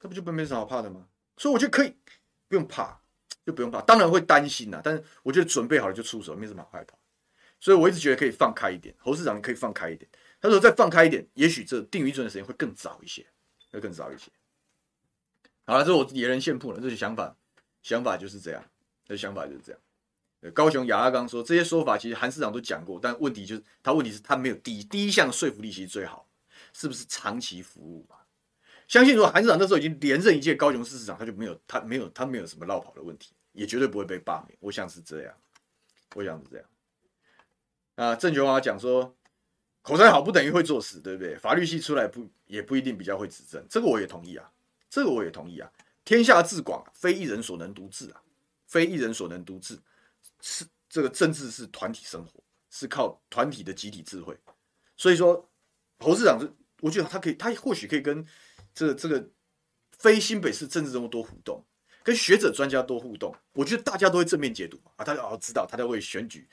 [0.00, 1.06] 这不就没什么好怕的吗？
[1.36, 1.94] 所以我觉得可以，
[2.48, 3.00] 不用怕，
[3.46, 3.80] 就不用怕。
[3.82, 6.96] 当然会担心呐，但是我觉得准备好了就出手，没什么好害怕。
[7.60, 10.10] 所以我一直觉得可以放开一点，侯市长可以放开一点。
[10.40, 13.26] 他说：“再放开一点，也许这定于一尊的时间会更早一些，
[13.70, 14.30] 会更早一些。”
[15.66, 17.36] 好了，这是我野人献铺了，这些想法，
[17.82, 18.64] 想法就是这样，
[19.04, 19.80] 这想法就是这样。
[20.54, 26.26] 高雄亚阿刚说：“这些说法其实韩市长都讲过，但问题就是他问题是他没有第一第一项说服力，其实最好
[26.72, 28.16] 是不是长期服务嘛？
[28.88, 34.56] 相信如果韩市长那时候已经连任一届高雄市市长，他就没有他没有他没有什么落跑的问题，也绝对不会被罢免。
[34.60, 35.34] 我想是这样，
[36.14, 36.66] 我想是这样。
[37.96, 39.14] 啊，郑权华讲说。”
[39.82, 41.34] 口才好不等于会做事，对不对？
[41.36, 44.52] 法律系出来不也不一定比较会执政，这个我也同意啊，
[44.90, 45.72] 这个我也同意啊。
[46.04, 48.20] 天下至广，非一人所能独治啊，
[48.66, 49.78] 非一人所能独治，
[50.40, 54.36] 是这个政治是团体生活，是靠团体的集体智慧。
[54.96, 55.48] 所以说，
[55.98, 58.24] 侯市长是，我觉得他可以，他或许可以跟
[58.74, 59.28] 这个这个
[59.98, 61.64] 非新北市政治人物多互动，
[62.02, 63.34] 跟学者专家多互动。
[63.52, 66.48] 我觉得大家都会正面解读啊，大家要知道他在为选举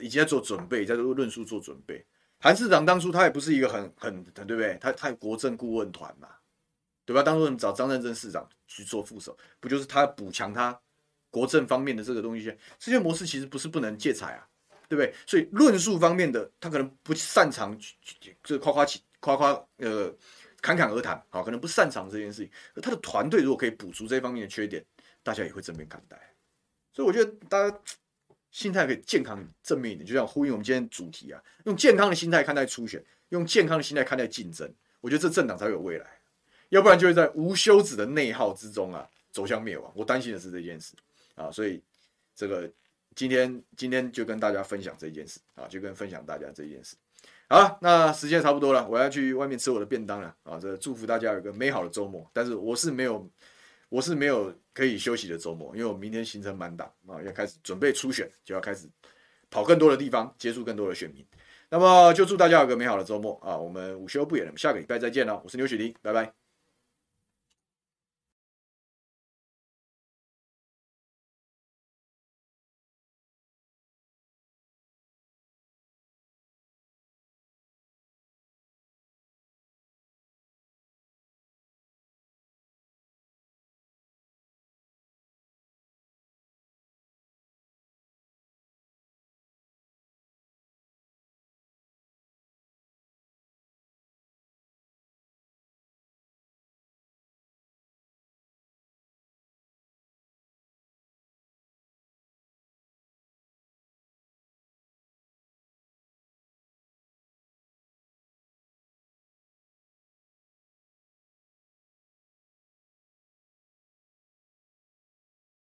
[0.00, 2.04] 已经在做准备，在做论述做准备。
[2.38, 4.76] 韩市长当初他也不是一个很很很对不对？
[4.78, 6.28] 他他有国政顾问团嘛，
[7.06, 7.22] 对吧？
[7.22, 10.78] 当初你找张善政市长去做副手，不就是他补强他
[11.36, 12.44] 国政方面的这个东西？
[12.78, 14.48] 这些模式其实不是不能借财啊，
[14.88, 15.12] 对不对？
[15.26, 17.78] 所以论述方面的他可能不擅长，
[18.42, 20.10] 这夸夸其夸夸呃
[20.62, 22.50] 侃侃而谈，好，可能不擅长这件事情。
[22.80, 24.82] 他的团队如果可以补足这方面的缺点，
[25.22, 26.16] 大家也会正面看待。
[26.94, 27.78] 所以我觉得大家。
[28.52, 34.72] 心态可以健康正面一点，就像呼应我们今天主题啊，用健康的心态看待初选，用健康的心态看待竞争，
[35.02, 36.06] 我觉得这政党才会有未来，
[36.70, 39.92] 要不然就会在无休止的内耗之中啊走向灭亡。
[39.94, 40.94] 我担心的是这件事
[41.36, 41.80] 啊，所以
[42.34, 42.68] 这个
[43.14, 46.96] 今天今天就跟大家分享这件事啊，就跟分享大家这件事。
[47.48, 50.58] 好，那时间差不多了，我要去外面吃我的便当了啊！
[50.58, 52.28] 这祝福大家有个美好的周末。
[52.32, 53.30] 但是我是没有，
[53.88, 58.88] 我是没有可以休息的周末，因为我明天行程满档啊，要开始准备初选，就要开始
[59.48, 61.24] 跑更多的地方，接触更多的选民。
[61.70, 63.56] 那么就祝大家有个美好的周末啊！
[63.56, 65.40] 我们午休不远了，下个礼拜再见了。
[65.44, 66.45] 我是牛煦庭，拜拜。